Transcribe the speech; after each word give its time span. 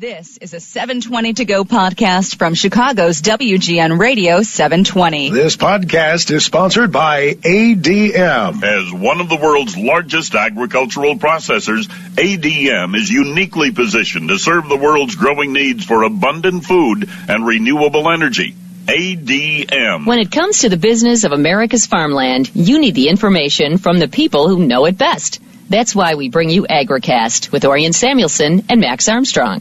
This 0.00 0.38
is 0.38 0.54
a 0.54 0.60
720 0.60 1.34
to 1.34 1.44
go 1.44 1.62
podcast 1.62 2.38
from 2.38 2.54
Chicago's 2.54 3.20
WGN 3.20 3.98
Radio 3.98 4.40
720. 4.40 5.28
This 5.28 5.58
podcast 5.58 6.30
is 6.30 6.42
sponsored 6.42 6.90
by 6.90 7.34
ADM. 7.34 8.62
As 8.62 8.90
one 8.94 9.20
of 9.20 9.28
the 9.28 9.36
world's 9.36 9.76
largest 9.76 10.34
agricultural 10.34 11.16
processors, 11.16 11.86
ADM 12.14 12.96
is 12.96 13.10
uniquely 13.10 13.72
positioned 13.72 14.30
to 14.30 14.38
serve 14.38 14.70
the 14.70 14.78
world's 14.78 15.16
growing 15.16 15.52
needs 15.52 15.84
for 15.84 16.04
abundant 16.04 16.64
food 16.64 17.06
and 17.28 17.46
renewable 17.46 18.10
energy. 18.10 18.54
ADM. 18.86 20.06
When 20.06 20.18
it 20.18 20.32
comes 20.32 20.60
to 20.60 20.70
the 20.70 20.78
business 20.78 21.24
of 21.24 21.32
America's 21.32 21.84
farmland, 21.84 22.50
you 22.54 22.80
need 22.80 22.94
the 22.94 23.10
information 23.10 23.76
from 23.76 23.98
the 23.98 24.08
people 24.08 24.48
who 24.48 24.66
know 24.66 24.86
it 24.86 24.96
best. 24.96 25.42
That's 25.70 25.94
why 25.94 26.16
we 26.16 26.28
bring 26.28 26.50
you 26.50 26.66
AgriCast 26.68 27.52
with 27.52 27.64
Orion 27.64 27.92
Samuelson 27.92 28.64
and 28.68 28.80
Max 28.80 29.08
Armstrong. 29.08 29.60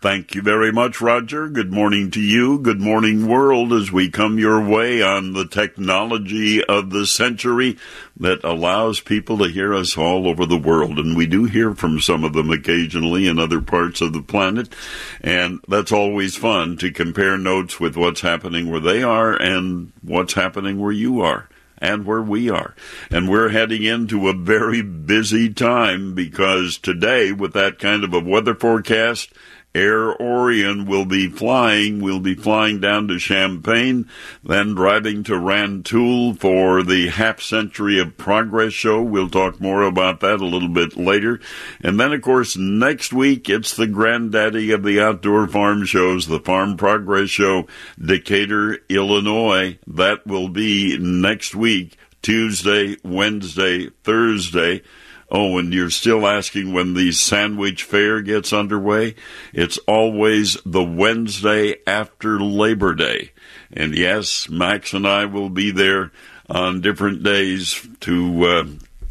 Thank 0.00 0.36
you 0.36 0.42
very 0.42 0.70
much, 0.70 1.00
Roger. 1.00 1.48
Good 1.48 1.72
morning 1.72 2.12
to 2.12 2.20
you. 2.20 2.60
Good 2.60 2.80
morning, 2.80 3.26
world, 3.26 3.72
as 3.72 3.90
we 3.90 4.08
come 4.08 4.38
your 4.38 4.64
way 4.64 5.02
on 5.02 5.32
the 5.32 5.48
technology 5.48 6.62
of 6.62 6.90
the 6.90 7.06
century 7.06 7.76
that 8.18 8.44
allows 8.44 9.00
people 9.00 9.38
to 9.38 9.48
hear 9.48 9.74
us 9.74 9.98
all 9.98 10.28
over 10.28 10.46
the 10.46 10.56
world. 10.56 11.00
And 11.00 11.16
we 11.16 11.26
do 11.26 11.46
hear 11.46 11.74
from 11.74 12.00
some 12.00 12.22
of 12.22 12.34
them 12.34 12.52
occasionally 12.52 13.26
in 13.26 13.40
other 13.40 13.60
parts 13.60 14.00
of 14.00 14.12
the 14.12 14.22
planet. 14.22 14.72
And 15.20 15.58
that's 15.66 15.90
always 15.90 16.36
fun 16.36 16.76
to 16.76 16.92
compare 16.92 17.36
notes 17.36 17.80
with 17.80 17.96
what's 17.96 18.20
happening 18.20 18.70
where 18.70 18.78
they 18.78 19.02
are 19.02 19.34
and 19.34 19.90
what's 20.02 20.34
happening 20.34 20.78
where 20.78 20.92
you 20.92 21.20
are 21.22 21.48
and 21.80 22.04
where 22.04 22.22
we 22.22 22.50
are. 22.50 22.74
And 23.10 23.28
we're 23.28 23.50
heading 23.50 23.82
into 23.82 24.28
a 24.28 24.34
very 24.34 24.82
busy 24.82 25.52
time 25.52 26.14
because 26.14 26.78
today, 26.78 27.32
with 27.32 27.52
that 27.54 27.78
kind 27.78 28.04
of 28.04 28.12
a 28.14 28.20
weather 28.20 28.54
forecast, 28.54 29.32
Air 29.74 30.20
Orion 30.20 30.86
will 30.86 31.04
be 31.04 31.28
flying. 31.28 32.00
We'll 32.00 32.20
be 32.20 32.34
flying 32.34 32.80
down 32.80 33.06
to 33.08 33.18
Champaign, 33.18 34.08
then 34.42 34.74
driving 34.74 35.22
to 35.24 35.38
Rantoul 35.38 36.34
for 36.34 36.82
the 36.82 37.08
half 37.08 37.40
century 37.40 38.00
of 38.00 38.16
progress 38.16 38.72
show. 38.72 39.02
We'll 39.02 39.28
talk 39.28 39.60
more 39.60 39.82
about 39.82 40.20
that 40.20 40.40
a 40.40 40.46
little 40.46 40.68
bit 40.68 40.96
later. 40.96 41.40
And 41.80 42.00
then, 42.00 42.12
of 42.12 42.22
course, 42.22 42.56
next 42.56 43.12
week, 43.12 43.48
it's 43.48 43.76
the 43.76 43.86
granddaddy 43.86 44.70
of 44.72 44.82
the 44.82 45.00
outdoor 45.00 45.46
farm 45.46 45.84
shows, 45.84 46.26
the 46.26 46.40
Farm 46.40 46.76
Progress 46.76 47.28
Show, 47.28 47.66
Decatur, 48.00 48.78
Illinois. 48.88 49.78
That 49.86 50.26
will 50.26 50.48
be 50.48 50.96
next 50.98 51.54
week, 51.54 51.96
Tuesday, 52.22 52.96
Wednesday, 53.04 53.90
Thursday. 54.02 54.82
Oh, 55.30 55.58
and 55.58 55.74
you're 55.74 55.90
still 55.90 56.26
asking 56.26 56.72
when 56.72 56.94
the 56.94 57.12
sandwich 57.12 57.82
fair 57.82 58.22
gets 58.22 58.52
underway? 58.52 59.14
It's 59.52 59.76
always 59.86 60.56
the 60.64 60.82
Wednesday 60.82 61.76
after 61.86 62.40
Labor 62.40 62.94
Day. 62.94 63.32
And 63.70 63.94
yes, 63.94 64.48
Max 64.48 64.94
and 64.94 65.06
I 65.06 65.26
will 65.26 65.50
be 65.50 65.70
there 65.70 66.12
on 66.48 66.80
different 66.80 67.22
days 67.22 67.86
to 68.00 68.44
uh, 68.44 68.64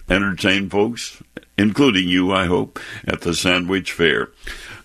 entertain 0.10 0.70
folks, 0.70 1.22
including 1.56 2.08
you, 2.08 2.32
I 2.34 2.46
hope, 2.46 2.80
at 3.06 3.22
the 3.22 3.36
sandwich 3.36 3.92
fair. 3.92 4.30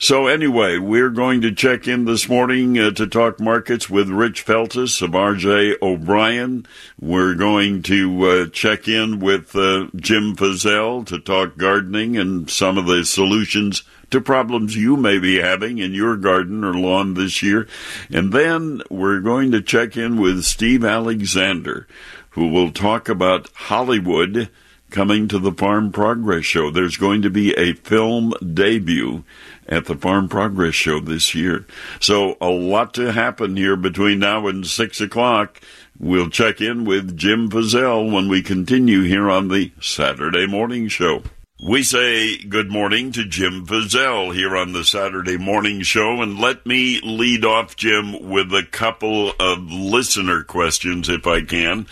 So 0.03 0.27
anyway, 0.27 0.78
we're 0.78 1.11
going 1.11 1.42
to 1.42 1.55
check 1.55 1.86
in 1.86 2.06
this 2.06 2.28
morning 2.28 2.77
uh, 2.77 2.91
to 2.91 3.06
talk 3.06 3.39
markets 3.39 3.89
with 3.89 4.08
Rich 4.08 4.45
Feltes 4.45 5.00
of 5.00 5.12
RJ 5.12 5.81
O'Brien. 5.81 6.67
We're 7.00 7.36
going 7.36 7.84
to 7.84 8.25
uh, 8.25 8.47
check 8.47 8.89
in 8.89 9.20
with 9.20 9.55
uh, 9.55 9.86
Jim 9.95 10.34
Fizzell 10.34 11.06
to 11.06 11.20
talk 11.20 11.56
gardening 11.56 12.17
and 12.17 12.50
some 12.50 12.78
of 12.78 12.86
the 12.86 13.05
solutions 13.05 13.84
to 14.11 14.20
problems 14.20 14.75
you 14.75 14.97
may 14.97 15.20
be 15.20 15.41
having 15.41 15.78
in 15.78 15.95
your 15.95 16.17
garden 16.17 16.64
or 16.64 16.75
lawn 16.75 17.14
this 17.14 17.41
year. 17.41 17.69
And 18.11 18.33
then 18.33 18.83
we're 18.91 19.20
going 19.20 19.53
to 19.53 19.62
check 19.62 19.97
in 19.97 20.20
with 20.20 20.42
Steve 20.42 20.84
Alexander, 20.84 21.86
who 22.30 22.48
will 22.48 22.73
talk 22.73 23.08
about 23.08 23.51
Hollywood 23.55 24.51
coming 24.92 25.27
to 25.27 25.39
the 25.39 25.52
Farm 25.52 25.91
Progress 25.91 26.45
Show. 26.45 26.70
There's 26.70 26.96
going 26.96 27.23
to 27.23 27.30
be 27.30 27.55
a 27.55 27.73
film 27.73 28.35
debut 28.52 29.24
at 29.72 29.86
the 29.86 29.96
Farm 29.96 30.28
Progress 30.28 30.74
Show 30.74 31.00
this 31.00 31.34
year. 31.34 31.66
So 31.98 32.36
a 32.40 32.50
lot 32.50 32.92
to 32.94 33.10
happen 33.12 33.56
here 33.56 33.77
between 33.77 34.18
now 34.18 34.46
and 34.46 34.66
six 34.66 35.00
o'clock. 35.00 35.60
We'll 35.98 36.28
check 36.28 36.60
in 36.60 36.84
with 36.84 37.16
Jim 37.16 37.48
Fizzell 37.48 38.12
when 38.12 38.28
we 38.28 38.42
continue 38.42 39.02
here 39.02 39.30
on 39.30 39.48
the 39.48 39.72
Saturday 39.80 40.46
Morning 40.46 40.88
Show. 40.88 41.22
We 41.64 41.84
say 41.84 42.38
good 42.38 42.70
morning 42.70 43.12
to 43.12 43.24
Jim 43.24 43.66
Fizzell 43.66 44.34
here 44.34 44.56
on 44.56 44.72
the 44.72 44.84
Saturday 44.84 45.38
Morning 45.38 45.82
Show, 45.82 46.20
and 46.20 46.38
let 46.38 46.66
me 46.66 47.00
lead 47.02 47.44
off, 47.44 47.77
Jim, 47.77 48.30
with 48.30 48.52
a 48.52 48.66
couple 48.68 49.32
of 49.38 49.70
listener 49.70 50.42
questions, 50.42 51.08
if 51.08 51.27
I 51.27 51.42
can. 51.42 51.86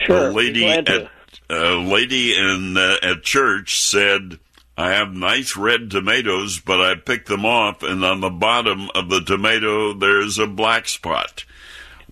Sure. 0.00 0.28
A 0.28 0.32
lady 0.32 0.66
at 0.66 1.10
a 1.50 1.74
lady 1.74 2.36
in 2.36 2.76
uh, 2.76 2.96
at 3.02 3.22
church 3.22 3.80
said, 3.80 4.38
I 4.76 4.90
have 4.90 5.14
nice 5.14 5.56
red 5.56 5.90
tomatoes, 5.90 6.60
but 6.60 6.80
I 6.80 6.94
pick 6.96 7.26
them 7.26 7.46
off, 7.46 7.82
and 7.82 8.04
on 8.04 8.20
the 8.20 8.30
bottom 8.30 8.90
of 8.94 9.08
the 9.08 9.20
tomato, 9.22 9.94
there's 9.94 10.38
a 10.38 10.46
black 10.46 10.86
spot. 10.86 11.44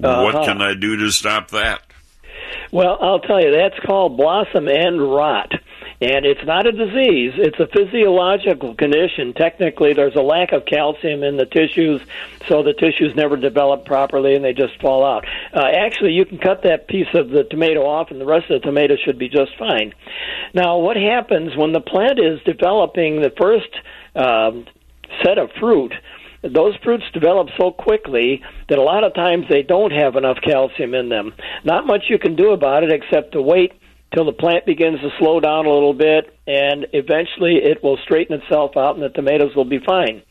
Uh-huh. 0.02 0.22
What 0.22 0.46
can 0.46 0.62
I 0.62 0.74
do 0.74 0.96
to 0.96 1.10
stop 1.10 1.50
that? 1.50 1.82
Well, 2.72 2.98
I'll 3.00 3.20
tell 3.20 3.40
you, 3.40 3.52
that's 3.52 3.78
called 3.86 4.16
blossom 4.16 4.68
end 4.68 5.00
rot. 5.00 5.52
And 6.04 6.26
it's 6.26 6.44
not 6.44 6.66
a 6.66 6.72
disease, 6.72 7.32
it's 7.38 7.58
a 7.58 7.66
physiological 7.66 8.74
condition. 8.74 9.32
Technically, 9.32 9.94
there's 9.94 10.14
a 10.16 10.20
lack 10.20 10.52
of 10.52 10.66
calcium 10.66 11.22
in 11.22 11.38
the 11.38 11.46
tissues, 11.46 12.02
so 12.46 12.62
the 12.62 12.74
tissues 12.74 13.16
never 13.16 13.38
develop 13.38 13.86
properly 13.86 14.34
and 14.34 14.44
they 14.44 14.52
just 14.52 14.78
fall 14.82 15.02
out. 15.02 15.24
Uh, 15.54 15.64
actually, 15.64 16.12
you 16.12 16.26
can 16.26 16.36
cut 16.36 16.62
that 16.64 16.88
piece 16.88 17.06
of 17.14 17.30
the 17.30 17.44
tomato 17.44 17.86
off, 17.86 18.10
and 18.10 18.20
the 18.20 18.26
rest 18.26 18.50
of 18.50 18.60
the 18.60 18.66
tomato 18.66 18.96
should 19.02 19.18
be 19.18 19.30
just 19.30 19.56
fine. 19.58 19.94
Now, 20.52 20.76
what 20.76 20.98
happens 20.98 21.56
when 21.56 21.72
the 21.72 21.80
plant 21.80 22.18
is 22.18 22.38
developing 22.44 23.22
the 23.22 23.32
first 23.40 23.70
um, 24.14 24.66
set 25.24 25.38
of 25.38 25.50
fruit? 25.58 25.94
those 26.42 26.76
fruits 26.84 27.04
develop 27.14 27.48
so 27.58 27.70
quickly 27.70 28.42
that 28.68 28.76
a 28.76 28.82
lot 28.82 29.02
of 29.02 29.14
times 29.14 29.46
they 29.48 29.62
don't 29.62 29.92
have 29.92 30.14
enough 30.14 30.36
calcium 30.42 30.92
in 30.92 31.08
them. 31.08 31.32
Not 31.64 31.86
much 31.86 32.10
you 32.10 32.18
can 32.18 32.36
do 32.36 32.50
about 32.50 32.82
it 32.82 32.92
except 32.92 33.32
to 33.32 33.40
wait 33.40 33.72
till 34.12 34.24
the 34.24 34.32
plant 34.32 34.66
begins 34.66 35.00
to 35.00 35.10
slow 35.18 35.40
down 35.40 35.66
a 35.66 35.70
little 35.70 35.94
bit, 35.94 36.36
and 36.46 36.86
eventually 36.92 37.56
it 37.56 37.82
will 37.82 37.98
straighten 38.04 38.40
itself 38.40 38.76
out, 38.76 38.94
and 38.94 39.02
the 39.02 39.08
tomatoes 39.08 39.54
will 39.56 39.64
be 39.64 39.78
fine. 39.78 40.22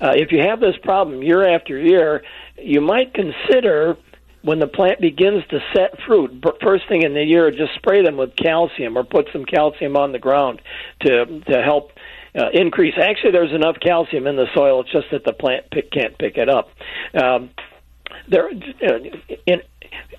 Uh, 0.00 0.12
if 0.14 0.32
you 0.32 0.40
have 0.40 0.60
this 0.60 0.76
problem 0.82 1.22
year 1.22 1.54
after 1.54 1.78
year, 1.78 2.22
you 2.58 2.80
might 2.80 3.14
consider 3.14 3.96
when 4.42 4.58
the 4.58 4.66
plant 4.66 5.00
begins 5.00 5.44
to 5.50 5.60
set 5.72 6.00
fruit, 6.06 6.44
first 6.62 6.88
thing 6.88 7.02
in 7.02 7.14
the 7.14 7.22
year, 7.22 7.50
just 7.50 7.74
spray 7.76 8.02
them 8.02 8.16
with 8.16 8.34
calcium 8.36 8.98
or 8.98 9.04
put 9.04 9.28
some 9.32 9.44
calcium 9.44 9.96
on 9.96 10.12
the 10.12 10.18
ground 10.18 10.60
to 11.02 11.40
to 11.42 11.62
help 11.62 11.92
uh, 12.34 12.48
increase. 12.52 12.94
Actually, 13.00 13.32
there's 13.32 13.52
enough 13.52 13.76
calcium 13.80 14.26
in 14.26 14.36
the 14.36 14.46
soil. 14.54 14.80
It's 14.80 14.90
just 14.90 15.06
that 15.12 15.24
the 15.24 15.32
plant 15.32 15.70
pick, 15.70 15.90
can't 15.92 16.18
pick 16.18 16.36
it 16.36 16.48
up. 16.48 16.70
Um, 17.14 17.50
there, 18.28 18.48
in 19.46 19.62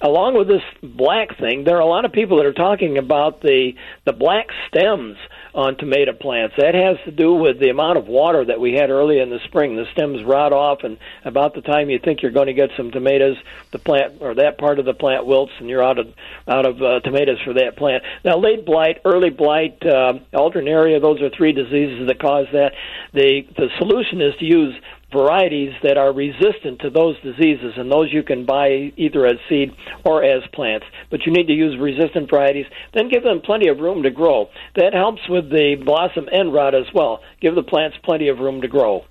along 0.02 0.38
with 0.38 0.48
this 0.48 0.62
black 0.82 1.38
thing, 1.40 1.64
there 1.64 1.78
are 1.78 1.82
a 1.82 1.86
lot 1.86 2.06
of 2.06 2.12
people 2.12 2.38
that 2.38 2.46
are 2.46 2.54
talking 2.54 2.98
about 2.98 3.42
the 3.42 3.74
the 4.06 4.14
black 4.14 4.48
stems 4.68 5.18
on 5.56 5.78
tomato 5.78 6.14
plants. 6.14 6.56
That 6.58 6.76
has 6.76 6.98
to 7.06 7.12
do 7.12 7.34
with 7.34 7.60
the 7.60 7.70
amount 7.70 7.98
of 7.98 8.08
water 8.08 8.44
that 8.46 8.60
we 8.60 8.74
had 8.74 8.90
early 8.90 9.20
in 9.20 9.30
the 9.30 9.40
spring. 9.46 9.76
The 9.76 9.86
stems 9.94 10.24
rot 10.24 10.52
off, 10.52 10.80
and 10.84 10.98
about 11.24 11.54
the 11.54 11.62
time 11.62 11.90
you 11.90 12.00
think 12.00 12.22
you're 12.22 12.32
going 12.32 12.48
to 12.48 12.54
get 12.54 12.70
some 12.76 12.92
tomatoes, 12.92 13.38
the 13.72 13.80
plant 13.80 14.16
or 14.20 14.36
that 14.36 14.58
part 14.58 14.80
of 14.80 14.86
the 14.86 14.94
plant 14.94 15.26
wilts, 15.26 15.54
and 15.60 15.70
you're 15.70 15.84
out 15.84 16.00
of 16.00 16.08
out 16.48 16.66
of 16.66 16.82
uh, 16.82 17.00
tomatoes 17.02 17.40
for 17.44 17.54
that 17.54 17.78
plant. 17.78 18.04
Now, 18.26 18.38
late 18.38 18.66
blight, 18.66 19.00
early 19.06 19.30
blight, 19.30 19.78
uh, 19.86 20.20
alternaria, 20.34 21.02
those 21.02 21.22
are 21.22 21.30
three 21.30 21.54
diseases 21.54 22.08
that 22.08 22.20
cause 22.20 22.48
that. 22.52 22.74
The 23.14 23.48
the 23.56 23.70
solution 23.78 24.22
is 24.22 24.34
to 24.40 24.46
use 24.46 24.76
varieties 25.14 25.74
that 25.84 25.98
are 25.98 26.12
resistant 26.12 26.80
to 26.82 26.90
those 26.90 27.20
diseases, 27.22 27.74
and 27.78 27.90
those 27.90 28.12
you 28.12 28.24
can 28.24 28.46
buy 28.46 28.92
either 28.98 29.26
as 29.26 29.38
seed 29.48 29.72
or 30.04 30.24
as 30.24 30.44
plants. 30.52 30.86
But 31.10 31.26
you 31.26 31.32
need 31.32 31.48
to 31.48 31.54
use 31.54 31.80
resistant 31.80 32.30
varieties, 32.30 32.66
then 32.94 33.10
give 33.10 33.24
them 33.24 33.42
plenty 33.42 33.70
of 33.70 33.80
room 33.80 34.04
to 34.04 34.10
grow. 34.10 34.50
That 34.76 34.94
helps 34.94 35.22
with 35.30 35.50
the 35.50 35.76
blossom 35.76 36.28
end 36.32 36.54
rot 36.54 36.76
as 36.76 36.92
well. 36.94 37.22
Give 37.40 37.56
the 37.56 37.64
plants 37.64 37.98
plenty 38.04 38.28
of 38.28 38.40
room 38.40 38.62
to 38.62 38.68
grow. 38.68 39.06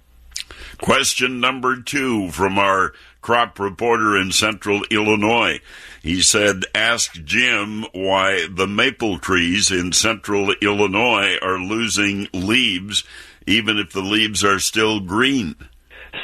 Question 0.79 1.41
number 1.41 1.81
two 1.81 2.31
from 2.31 2.59
our 2.59 2.93
crop 3.21 3.59
reporter 3.59 4.17
in 4.17 4.33
central 4.33 4.83
Illinois. 4.91 5.61
He 6.03 6.21
said, 6.21 6.65
Ask 6.75 7.23
Jim 7.25 7.87
why 7.93 8.49
the 8.51 8.67
maple 8.67 9.19
trees 9.19 9.71
in 9.71 9.93
central 9.93 10.53
Illinois 10.61 11.39
are 11.41 11.59
losing 11.59 12.29
leaves, 12.33 13.05
even 13.47 13.79
if 13.79 13.93
the 13.93 14.03
leaves 14.03 14.45
are 14.45 14.59
still 14.59 15.01
green 15.01 15.55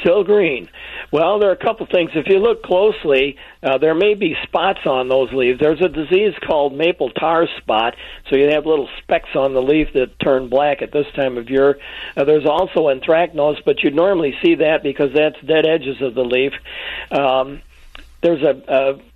still 0.01 0.23
green. 0.23 0.69
Well, 1.11 1.39
there 1.39 1.49
are 1.49 1.53
a 1.53 1.57
couple 1.57 1.85
things. 1.85 2.11
If 2.13 2.27
you 2.27 2.39
look 2.39 2.63
closely, 2.63 3.37
uh, 3.63 3.77
there 3.77 3.95
may 3.95 4.13
be 4.13 4.35
spots 4.43 4.85
on 4.85 5.09
those 5.09 5.31
leaves. 5.33 5.59
There's 5.59 5.81
a 5.81 5.89
disease 5.89 6.33
called 6.45 6.73
maple 6.73 7.09
tar 7.09 7.47
spot, 7.57 7.95
so 8.29 8.35
you 8.35 8.49
have 8.51 8.65
little 8.65 8.89
specks 9.01 9.35
on 9.35 9.53
the 9.53 9.61
leaf 9.61 9.89
that 9.93 10.19
turn 10.19 10.49
black 10.49 10.81
at 10.81 10.91
this 10.91 11.07
time 11.15 11.37
of 11.37 11.49
year. 11.49 11.79
Uh, 12.15 12.23
there's 12.23 12.45
also 12.45 12.87
anthracnose, 12.87 13.63
but 13.65 13.83
you'd 13.83 13.95
normally 13.95 14.35
see 14.43 14.55
that 14.55 14.83
because 14.83 15.11
that's 15.13 15.39
dead 15.41 15.65
edges 15.65 16.01
of 16.01 16.13
the 16.15 16.23
leaf. 16.23 16.53
Um, 17.11 17.61
there's 18.21 18.43
a, 18.43 18.61
a 18.67 19.08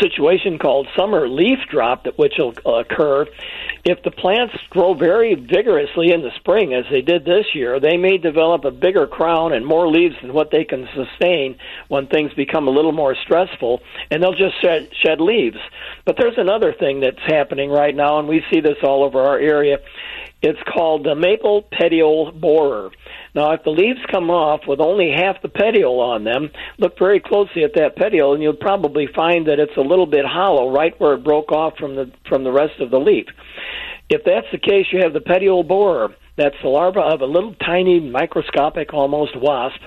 situation 0.00 0.58
called 0.58 0.88
summer 0.96 1.28
leaf 1.28 1.58
drop 1.70 2.04
that 2.04 2.18
which 2.18 2.34
will 2.38 2.54
uh, 2.66 2.80
occur. 2.80 3.26
If 3.84 4.02
the 4.02 4.10
plants 4.10 4.54
grow 4.70 4.94
very 4.94 5.34
vigorously 5.34 6.12
in 6.12 6.22
the 6.22 6.30
spring 6.36 6.74
as 6.74 6.84
they 6.90 7.02
did 7.02 7.24
this 7.24 7.46
year 7.54 7.80
they 7.80 7.96
may 7.96 8.18
develop 8.18 8.64
a 8.64 8.70
bigger 8.70 9.06
crown 9.06 9.52
and 9.52 9.64
more 9.64 9.88
leaves 9.88 10.14
than 10.20 10.32
what 10.32 10.50
they 10.50 10.64
can 10.64 10.88
sustain 10.94 11.58
when 11.88 12.06
things 12.06 12.32
become 12.34 12.68
a 12.68 12.70
little 12.70 12.92
more 12.92 13.14
stressful 13.14 13.80
and 14.10 14.22
they'll 14.22 14.32
just 14.32 14.60
shed, 14.60 14.88
shed 15.04 15.20
leaves. 15.20 15.58
But 16.04 16.16
there's 16.18 16.38
another 16.38 16.72
thing 16.72 17.00
that's 17.00 17.22
happening 17.26 17.70
right 17.70 17.94
now 17.94 18.18
and 18.18 18.28
we 18.28 18.44
see 18.52 18.60
this 18.60 18.78
all 18.82 19.04
over 19.04 19.20
our 19.20 19.38
area 19.38 19.78
it's 20.46 20.62
called 20.72 21.04
the 21.04 21.14
maple 21.14 21.62
petiole 21.70 22.32
borer 22.32 22.90
now, 23.36 23.52
if 23.52 23.64
the 23.64 23.70
leaves 23.70 24.00
come 24.10 24.30
off 24.30 24.62
with 24.66 24.80
only 24.80 25.12
half 25.14 25.42
the 25.42 25.50
petiole 25.50 26.00
on 26.00 26.24
them, 26.24 26.50
look 26.78 26.98
very 26.98 27.20
closely 27.20 27.64
at 27.64 27.74
that 27.74 27.94
petiole, 27.94 28.32
and 28.32 28.42
you'll 28.42 28.54
probably 28.54 29.06
find 29.14 29.46
that 29.46 29.60
it's 29.60 29.76
a 29.76 29.82
little 29.82 30.06
bit 30.06 30.24
hollow 30.24 30.72
right 30.72 30.98
where 30.98 31.12
it 31.12 31.22
broke 31.22 31.52
off 31.52 31.76
from 31.76 31.96
the 31.96 32.10
from 32.26 32.44
the 32.44 32.50
rest 32.50 32.80
of 32.80 32.90
the 32.90 32.98
leaf. 32.98 33.26
If 34.08 34.24
that's 34.24 34.46
the 34.52 34.58
case, 34.58 34.86
you 34.90 35.00
have 35.02 35.12
the 35.12 35.20
petiole 35.20 35.64
borer. 35.64 36.14
That's 36.38 36.56
the 36.62 36.68
larva 36.68 37.00
of 37.00 37.20
a 37.20 37.26
little 37.26 37.54
tiny 37.56 38.00
microscopic 38.00 38.94
almost 38.94 39.36
wasp 39.36 39.80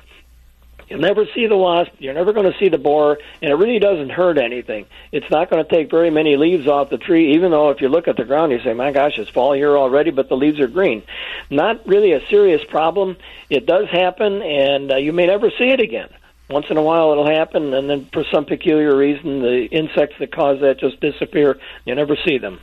You'll 0.89 1.00
never 1.00 1.25
see 1.36 1.45
the 1.45 1.56
wasp. 1.56 1.91
You're 2.00 2.15
never 2.15 2.33
going 2.33 2.51
to 2.51 2.57
see 2.57 2.69
the 2.69 2.80
borer, 2.80 3.19
and 3.41 3.51
it 3.51 3.56
really 3.56 3.77
doesn't 3.77 4.09
hurt 4.09 4.39
anything. 4.39 4.88
It's 5.12 5.30
not 5.30 5.50
going 5.50 5.63
to 5.63 5.69
take 5.69 5.91
very 5.91 6.09
many 6.09 6.36
leaves 6.36 6.68
off 6.68 6.89
the 6.89 6.97
tree, 6.97 7.36
even 7.36 7.51
though 7.51 7.69
if 7.69 7.80
you 7.80 7.89
look 7.89 8.07
at 8.07 8.18
the 8.18 8.25
ground, 8.25 8.51
you 8.51 8.59
say, 8.63 8.74
"My 8.74 8.91
gosh, 8.91 9.18
it's 9.18 9.30
fall 9.30 9.53
here 9.53 9.77
already," 9.77 10.09
but 10.09 10.30
the 10.30 10.36
leaves 10.36 10.59
are 10.59 10.68
green. 10.68 11.03
Not 11.51 11.88
really 11.88 12.13
a 12.13 12.25
serious 12.27 12.63
problem. 12.63 13.18
It 13.50 13.68
does 13.68 13.88
happen, 13.89 14.41
and 14.41 14.91
uh, 14.91 14.97
you 14.97 15.13
may 15.13 15.27
never 15.27 15.51
see 15.51 15.69
it 15.69 15.80
again. 15.80 16.09
Once 16.50 16.65
in 16.71 16.77
a 16.77 16.81
while, 16.81 17.12
it'll 17.12 17.30
happen, 17.30 17.75
and 17.75 17.88
then 17.88 18.06
for 18.12 18.24
some 18.31 18.44
peculiar 18.44 18.95
reason, 18.95 19.42
the 19.42 19.65
insects 19.65 20.15
that 20.18 20.31
cause 20.31 20.59
that 20.62 20.80
just 20.80 21.00
disappear. 21.00 21.59
You 21.85 21.94
never 21.94 22.18
see 22.25 22.39
them. 22.39 22.59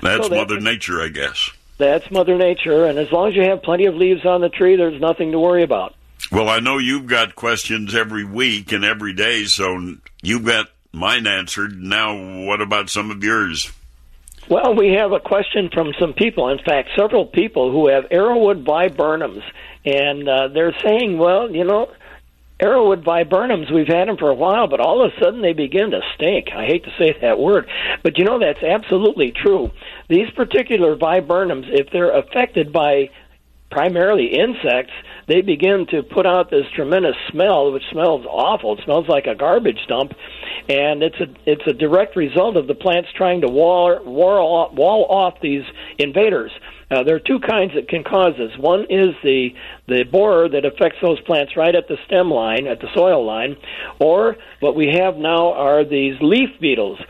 That's 0.00 0.28
so 0.28 0.34
Mother 0.34 0.60
Nature, 0.60 1.02
I 1.02 1.08
guess. 1.08 1.50
That's 1.78 2.08
Mother 2.12 2.36
Nature, 2.36 2.84
and 2.84 2.98
as 2.98 3.10
long 3.10 3.28
as 3.30 3.34
you 3.34 3.42
have 3.42 3.62
plenty 3.62 3.86
of 3.86 3.96
leaves 3.96 4.24
on 4.24 4.40
the 4.40 4.48
tree, 4.48 4.76
there's 4.76 5.00
nothing 5.00 5.32
to 5.32 5.40
worry 5.40 5.64
about. 5.64 5.94
Well, 6.30 6.48
I 6.48 6.60
know 6.60 6.78
you've 6.78 7.06
got 7.06 7.36
questions 7.36 7.94
every 7.94 8.24
week 8.24 8.72
and 8.72 8.84
every 8.84 9.12
day, 9.12 9.44
so 9.44 9.96
you've 10.22 10.44
got 10.44 10.68
mine 10.92 11.26
answered. 11.26 11.80
Now, 11.80 12.44
what 12.46 12.60
about 12.60 12.90
some 12.90 13.10
of 13.10 13.22
yours? 13.22 13.70
Well, 14.48 14.74
we 14.74 14.92
have 14.92 15.12
a 15.12 15.20
question 15.20 15.70
from 15.72 15.92
some 15.98 16.12
people. 16.12 16.48
In 16.48 16.58
fact, 16.58 16.90
several 16.96 17.26
people 17.26 17.70
who 17.72 17.88
have 17.88 18.04
arrowwood 18.10 18.64
viburnums, 18.64 19.42
and 19.84 20.28
uh, 20.28 20.48
they're 20.48 20.74
saying, 20.84 21.18
well, 21.18 21.50
you 21.50 21.64
know, 21.64 21.90
arrowwood 22.60 23.02
viburnums, 23.02 23.72
we've 23.72 23.88
had 23.88 24.08
them 24.08 24.16
for 24.16 24.30
a 24.30 24.34
while, 24.34 24.68
but 24.68 24.80
all 24.80 25.04
of 25.04 25.12
a 25.12 25.20
sudden 25.20 25.42
they 25.42 25.52
begin 25.52 25.90
to 25.90 26.00
stink. 26.14 26.48
I 26.54 26.64
hate 26.64 26.84
to 26.84 26.92
say 26.98 27.16
that 27.20 27.38
word, 27.38 27.68
but 28.02 28.18
you 28.18 28.24
know 28.24 28.38
that's 28.38 28.62
absolutely 28.62 29.32
true. 29.32 29.70
These 30.08 30.30
particular 30.30 30.96
viburnums, 30.96 31.66
if 31.68 31.90
they're 31.90 32.16
affected 32.16 32.72
by 32.72 33.10
primarily 33.70 34.26
insects, 34.26 34.92
they 35.28 35.40
begin 35.40 35.86
to 35.90 36.02
put 36.02 36.24
out 36.24 36.50
this 36.50 36.66
tremendous 36.74 37.16
smell, 37.30 37.72
which 37.72 37.82
smells 37.90 38.24
awful. 38.26 38.78
It 38.78 38.84
smells 38.84 39.08
like 39.08 39.26
a 39.26 39.34
garbage 39.34 39.80
dump, 39.88 40.12
and 40.68 41.02
it's 41.02 41.18
a 41.20 41.26
it's 41.44 41.66
a 41.66 41.72
direct 41.72 42.16
result 42.16 42.56
of 42.56 42.66
the 42.66 42.74
plants 42.74 43.08
trying 43.16 43.40
to 43.40 43.48
wall 43.48 43.98
wall 44.04 44.70
wall 44.72 45.06
off 45.08 45.40
these 45.40 45.64
invaders. 45.98 46.52
Uh, 46.88 47.02
there 47.02 47.16
are 47.16 47.20
two 47.20 47.40
kinds 47.40 47.72
that 47.74 47.88
can 47.88 48.04
cause 48.04 48.34
this. 48.38 48.56
One 48.58 48.82
is 48.82 49.14
the 49.24 49.48
the 49.88 50.04
borer 50.04 50.48
that 50.48 50.64
affects 50.64 50.98
those 51.02 51.20
plants 51.22 51.56
right 51.56 51.74
at 51.74 51.88
the 51.88 51.96
stem 52.06 52.30
line, 52.30 52.68
at 52.68 52.80
the 52.80 52.88
soil 52.94 53.24
line, 53.26 53.56
or 53.98 54.36
what 54.60 54.76
we 54.76 54.94
have 54.96 55.16
now 55.16 55.52
are 55.54 55.84
these 55.84 56.14
leaf 56.20 56.50
beetles. 56.60 57.00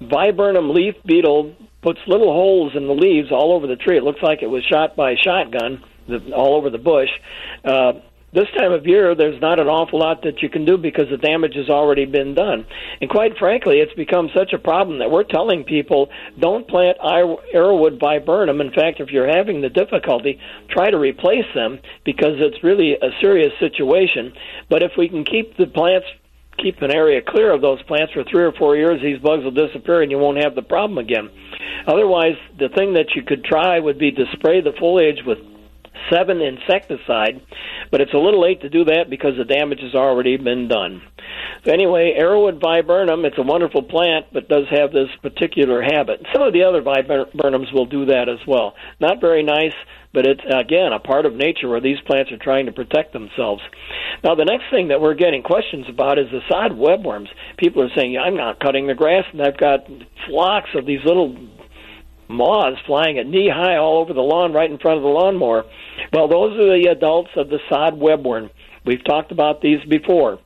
Viburnum 0.00 0.70
leaf 0.72 0.94
beetle 1.04 1.54
puts 1.82 1.98
little 2.06 2.32
holes 2.32 2.72
in 2.76 2.86
the 2.86 2.94
leaves 2.94 3.32
all 3.32 3.52
over 3.52 3.66
the 3.66 3.76
tree. 3.76 3.98
It 3.98 4.04
looks 4.04 4.22
like 4.22 4.42
it 4.42 4.46
was 4.46 4.62
shot 4.64 4.94
by 4.94 5.12
a 5.12 5.16
shotgun 5.16 5.82
the, 6.08 6.32
all 6.34 6.56
over 6.56 6.70
the 6.70 6.78
bush. 6.78 7.10
Uh, 7.64 7.94
this 8.34 8.48
time 8.58 8.72
of 8.72 8.84
year, 8.84 9.14
there's 9.14 9.40
not 9.40 9.60
an 9.60 9.68
awful 9.68 10.00
lot 10.00 10.22
that 10.24 10.42
you 10.42 10.48
can 10.48 10.64
do 10.64 10.76
because 10.76 11.04
the 11.08 11.16
damage 11.16 11.54
has 11.54 11.70
already 11.70 12.04
been 12.04 12.34
done. 12.34 12.66
And 13.00 13.08
quite 13.08 13.38
frankly, 13.38 13.76
it's 13.78 13.94
become 13.94 14.28
such 14.34 14.52
a 14.52 14.58
problem 14.58 14.98
that 14.98 15.08
we're 15.08 15.22
telling 15.22 15.62
people 15.62 16.08
don't 16.40 16.66
plant 16.66 16.98
arrowwood 16.98 18.00
viburnum. 18.00 18.60
In 18.60 18.72
fact, 18.72 18.98
if 18.98 19.10
you're 19.10 19.30
having 19.30 19.60
the 19.60 19.68
difficulty, 19.68 20.40
try 20.68 20.90
to 20.90 20.98
replace 20.98 21.46
them 21.54 21.78
because 22.04 22.34
it's 22.38 22.64
really 22.64 22.94
a 22.94 23.14
serious 23.20 23.52
situation. 23.60 24.32
But 24.68 24.82
if 24.82 24.92
we 24.98 25.08
can 25.08 25.24
keep 25.24 25.56
the 25.56 25.66
plants 25.66 26.08
keep 26.56 26.82
an 26.82 26.90
area 26.92 27.20
clear 27.20 27.52
of 27.52 27.60
those 27.60 27.82
plants 27.82 28.12
for 28.12 28.22
three 28.30 28.44
or 28.44 28.52
four 28.52 28.76
years, 28.76 29.02
these 29.02 29.18
bugs 29.18 29.42
will 29.42 29.50
disappear 29.50 30.02
and 30.02 30.10
you 30.10 30.18
won't 30.18 30.42
have 30.42 30.54
the 30.54 30.62
problem 30.62 30.98
again. 30.98 31.28
Otherwise, 31.86 32.36
the 32.58 32.68
thing 32.68 32.94
that 32.94 33.14
you 33.16 33.22
could 33.22 33.44
try 33.44 33.78
would 33.78 33.98
be 33.98 34.12
to 34.12 34.24
spray 34.32 34.60
the 34.60 34.72
foliage 34.78 35.18
with 35.26 35.38
Sevin 36.10 36.40
insecticide, 36.40 37.40
but 37.90 38.00
it's 38.00 38.12
a 38.12 38.18
little 38.18 38.40
late 38.40 38.60
to 38.62 38.68
do 38.68 38.84
that 38.84 39.08
because 39.08 39.36
the 39.36 39.44
damage 39.44 39.80
has 39.80 39.94
already 39.94 40.36
been 40.36 40.68
done. 40.68 41.02
So 41.64 41.72
anyway, 41.72 42.16
arrowwood 42.18 42.60
viburnum, 42.60 43.24
it's 43.24 43.38
a 43.38 43.42
wonderful 43.42 43.82
plant, 43.82 44.26
but 44.32 44.48
does 44.48 44.66
have 44.70 44.92
this 44.92 45.08
particular 45.22 45.82
habit. 45.82 46.24
Some 46.32 46.42
of 46.42 46.52
the 46.52 46.64
other 46.64 46.82
viburnums 46.82 47.72
will 47.72 47.86
do 47.86 48.06
that 48.06 48.28
as 48.28 48.46
well. 48.46 48.74
Not 49.00 49.20
very 49.20 49.42
nice, 49.42 49.72
but 50.12 50.26
it's 50.26 50.42
again 50.44 50.92
a 50.92 50.98
part 50.98 51.26
of 51.26 51.34
nature 51.34 51.68
where 51.68 51.80
these 51.80 52.00
plants 52.06 52.30
are 52.32 52.38
trying 52.38 52.66
to 52.66 52.72
protect 52.72 53.12
themselves. 53.12 53.62
Now, 54.22 54.34
the 54.34 54.44
next 54.44 54.64
thing 54.70 54.88
that 54.88 55.00
we're 55.00 55.14
getting 55.14 55.42
questions 55.42 55.86
about 55.88 56.18
is 56.18 56.30
the 56.30 56.40
sod 56.48 56.72
webworms. 56.72 57.28
People 57.56 57.82
are 57.82 57.90
saying, 57.96 58.18
"I'm 58.18 58.36
not 58.36 58.60
cutting 58.60 58.86
the 58.86 58.94
grass, 58.94 59.24
and 59.32 59.42
I've 59.42 59.56
got 59.56 59.86
flocks 60.26 60.70
of 60.74 60.86
these 60.86 61.04
little 61.04 61.34
moths 62.28 62.80
flying 62.86 63.18
at 63.18 63.26
knee 63.26 63.48
high 63.48 63.76
all 63.76 63.98
over 63.98 64.12
the 64.12 64.22
lawn 64.22 64.52
right 64.52 64.70
in 64.70 64.78
front 64.78 64.96
of 64.96 65.02
the 65.02 65.08
lawnmower. 65.08 65.64
Well, 66.14 66.28
those 66.28 66.52
are 66.52 66.78
the 66.80 66.90
adults 66.92 67.30
of 67.34 67.48
the 67.48 67.58
sod 67.68 67.98
webworm. 67.98 68.48
We've 68.86 69.02
talked 69.02 69.32
about 69.32 69.60
these 69.60 69.80
before. 69.90 70.38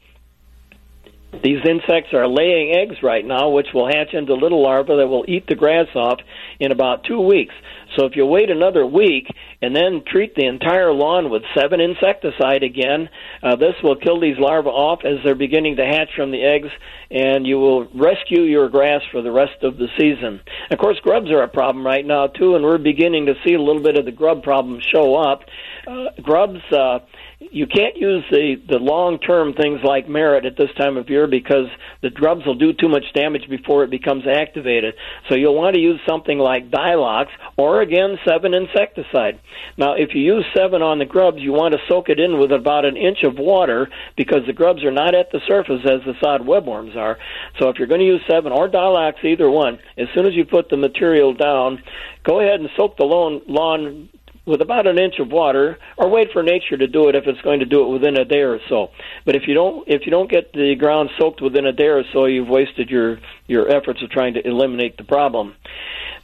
These 1.30 1.60
insects 1.68 2.14
are 2.14 2.26
laying 2.26 2.74
eggs 2.74 2.96
right 3.02 3.24
now, 3.24 3.50
which 3.50 3.68
will 3.74 3.86
hatch 3.86 4.14
into 4.14 4.34
little 4.34 4.62
larvae 4.62 4.96
that 4.96 5.08
will 5.08 5.26
eat 5.28 5.46
the 5.46 5.54
grass 5.54 5.86
off 5.94 6.20
in 6.58 6.72
about 6.72 7.04
two 7.04 7.20
weeks. 7.20 7.54
So 7.96 8.06
if 8.06 8.16
you 8.16 8.24
wait 8.24 8.50
another 8.50 8.86
week 8.86 9.26
and 9.60 9.76
then 9.76 10.02
treat 10.06 10.34
the 10.34 10.46
entire 10.46 10.92
lawn 10.92 11.30
with 11.30 11.42
Sevin 11.54 11.80
insecticide 11.80 12.62
again, 12.62 13.10
uh, 13.42 13.56
this 13.56 13.74
will 13.82 13.96
kill 13.96 14.20
these 14.20 14.38
larvae 14.38 14.68
off 14.68 15.00
as 15.04 15.18
they're 15.22 15.34
beginning 15.34 15.76
to 15.76 15.84
hatch 15.84 16.08
from 16.16 16.30
the 16.30 16.42
eggs, 16.42 16.70
and 17.10 17.46
you 17.46 17.58
will 17.58 17.86
rescue 17.94 18.42
your 18.42 18.68
grass 18.68 19.02
for 19.12 19.20
the 19.20 19.30
rest 19.30 19.62
of 19.62 19.76
the 19.76 19.88
season. 19.98 20.40
Of 20.70 20.78
course, 20.78 20.98
grubs 21.02 21.30
are 21.30 21.42
a 21.42 21.48
problem 21.48 21.84
right 21.84 22.06
now 22.06 22.28
too, 22.28 22.56
and 22.56 22.64
we're 22.64 22.78
beginning 22.78 23.26
to 23.26 23.34
see 23.46 23.54
a 23.54 23.60
little 23.60 23.82
bit 23.82 23.98
of 23.98 24.06
the 24.06 24.12
grub 24.12 24.42
problem 24.42 24.80
show 24.94 25.14
up. 25.14 25.42
Uh, 25.86 26.06
grubs. 26.22 26.60
Uh, 26.72 27.00
you 27.40 27.66
can't 27.66 27.96
use 27.96 28.24
the 28.30 28.56
the 28.68 28.78
long 28.78 29.18
term 29.18 29.54
things 29.54 29.80
like 29.84 30.08
merit 30.08 30.44
at 30.44 30.56
this 30.56 30.70
time 30.76 30.96
of 30.96 31.08
year 31.08 31.26
because 31.26 31.66
the 32.02 32.10
grubs 32.10 32.44
will 32.44 32.56
do 32.56 32.72
too 32.72 32.88
much 32.88 33.04
damage 33.14 33.48
before 33.48 33.84
it 33.84 33.90
becomes 33.90 34.24
activated. 34.26 34.94
So 35.28 35.36
you'll 35.36 35.54
want 35.54 35.74
to 35.74 35.80
use 35.80 36.00
something 36.06 36.38
like 36.38 36.70
Dylox 36.70 37.26
or 37.56 37.80
again 37.80 38.18
Sevin 38.26 38.54
insecticide. 38.56 39.40
Now, 39.76 39.94
if 39.94 40.14
you 40.14 40.22
use 40.22 40.44
Sevin 40.56 40.82
on 40.82 40.98
the 40.98 41.04
grubs, 41.04 41.38
you 41.38 41.52
want 41.52 41.74
to 41.74 41.80
soak 41.88 42.08
it 42.08 42.18
in 42.18 42.40
with 42.40 42.50
about 42.50 42.84
an 42.84 42.96
inch 42.96 43.22
of 43.22 43.38
water 43.38 43.88
because 44.16 44.42
the 44.46 44.52
grubs 44.52 44.84
are 44.84 44.90
not 44.90 45.14
at 45.14 45.30
the 45.30 45.40
surface 45.46 45.82
as 45.84 46.00
the 46.04 46.14
sod 46.20 46.42
webworms 46.42 46.96
are. 46.96 47.18
So 47.60 47.68
if 47.68 47.78
you're 47.78 47.88
going 47.88 48.00
to 48.00 48.06
use 48.06 48.22
Sevin 48.28 48.50
or 48.50 48.68
Dylox, 48.68 49.24
either 49.24 49.48
one, 49.48 49.78
as 49.96 50.08
soon 50.14 50.26
as 50.26 50.34
you 50.34 50.44
put 50.44 50.70
the 50.70 50.76
material 50.76 51.34
down, 51.34 51.82
go 52.24 52.40
ahead 52.40 52.60
and 52.60 52.68
soak 52.76 52.96
the 52.96 53.04
lawn 53.04 54.08
with 54.48 54.62
about 54.62 54.86
an 54.86 54.98
inch 54.98 55.18
of 55.20 55.30
water, 55.30 55.78
or 55.96 56.08
wait 56.08 56.28
for 56.32 56.42
nature 56.42 56.76
to 56.76 56.86
do 56.86 57.08
it 57.08 57.14
if 57.14 57.26
it's 57.26 57.40
going 57.42 57.60
to 57.60 57.66
do 57.66 57.82
it 57.82 57.92
within 57.92 58.16
a 58.16 58.24
day 58.24 58.40
or 58.40 58.58
so. 58.68 58.88
But 59.24 59.36
if 59.36 59.42
you 59.46 59.54
don't 59.54 59.86
if 59.86 60.02
you 60.06 60.10
don't 60.10 60.30
get 60.30 60.52
the 60.52 60.74
ground 60.74 61.10
soaked 61.18 61.42
within 61.42 61.66
a 61.66 61.72
day 61.72 61.88
or 61.88 62.02
so, 62.12 62.24
you've 62.24 62.48
wasted 62.48 62.88
your 62.88 63.18
your 63.46 63.68
efforts 63.68 64.02
of 64.02 64.10
trying 64.10 64.34
to 64.34 64.46
eliminate 64.46 64.96
the 64.96 65.04
problem. 65.04 65.54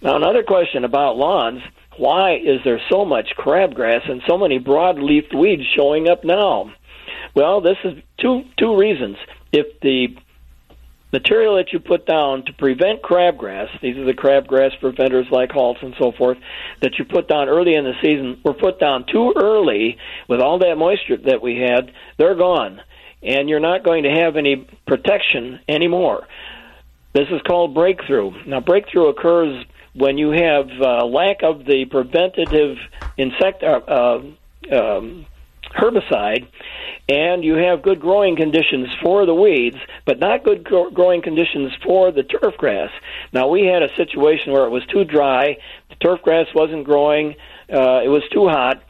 Now, 0.02 0.16
another 0.16 0.42
question 0.42 0.84
about 0.84 1.16
lawns: 1.16 1.60
Why 1.98 2.36
is 2.36 2.60
there 2.64 2.80
so 2.90 3.04
much 3.04 3.34
crabgrass 3.38 4.10
and 4.10 4.22
so 4.26 4.38
many 4.38 4.58
broad-leafed 4.58 5.34
weeds 5.34 5.62
showing 5.76 6.08
up 6.08 6.24
now? 6.24 6.72
Well, 7.34 7.60
this 7.60 7.78
is 7.84 7.94
two 8.18 8.42
two 8.58 8.76
reasons. 8.76 9.16
If 9.52 9.80
the 9.80 10.16
material 11.20 11.56
that 11.56 11.72
you 11.72 11.78
put 11.78 12.06
down 12.06 12.44
to 12.46 12.52
prevent 12.52 13.02
crabgrass, 13.02 13.68
these 13.80 13.96
are 13.96 14.04
the 14.04 14.20
crabgrass 14.22 14.72
preventers 14.80 15.26
like 15.30 15.50
Halts 15.52 15.80
and 15.80 15.94
so 15.98 16.12
forth, 16.12 16.38
that 16.82 16.98
you 16.98 17.04
put 17.04 17.28
down 17.28 17.48
early 17.48 17.74
in 17.74 17.84
the 17.84 17.94
season, 18.02 18.40
were 18.44 18.54
put 18.66 18.80
down 18.80 19.04
too 19.10 19.32
early 19.36 19.96
with 20.28 20.40
all 20.40 20.58
that 20.58 20.76
moisture 20.76 21.16
that 21.30 21.40
we 21.40 21.52
had, 21.60 21.92
they're 22.18 22.34
gone. 22.34 22.80
and 23.24 23.48
you're 23.48 23.60
not 23.60 23.82
going 23.82 24.02
to 24.04 24.10
have 24.10 24.36
any 24.36 24.68
protection 24.86 25.58
anymore. 25.68 26.26
This 27.14 27.28
is 27.30 27.40
called 27.46 27.74
breakthrough. 27.74 28.32
Now, 28.46 28.60
breakthrough 28.60 29.08
occurs 29.08 29.64
when 29.94 30.18
you 30.18 30.30
have 30.30 30.68
uh, 30.80 31.06
lack 31.06 31.42
of 31.42 31.64
the 31.64 31.86
preventative 31.86 32.76
insect 33.16 33.62
uh, 33.62 33.80
uh, 33.88 34.22
um, 34.72 35.26
herbicide 35.76 36.46
and 37.08 37.44
you 37.44 37.54
have 37.54 37.82
good 37.82 38.00
growing 38.00 38.36
conditions 38.36 38.88
for 39.02 39.26
the 39.26 39.34
weeds, 39.34 39.76
but 40.06 40.18
not 40.18 40.44
good 40.44 40.64
growing 40.64 41.20
conditions 41.20 41.72
for 41.82 42.10
the 42.10 42.22
turf 42.22 42.56
grass. 42.56 42.90
Now, 43.32 43.48
we 43.48 43.66
had 43.66 43.82
a 43.82 43.94
situation 43.96 44.52
where 44.52 44.64
it 44.64 44.70
was 44.70 44.84
too 44.86 45.04
dry, 45.04 45.58
the 45.90 45.96
turf 45.96 46.22
grass 46.22 46.46
wasn't 46.54 46.84
growing, 46.84 47.34
uh, 47.72 48.00
it 48.02 48.08
was 48.08 48.22
too 48.32 48.48
hot, 48.48 48.82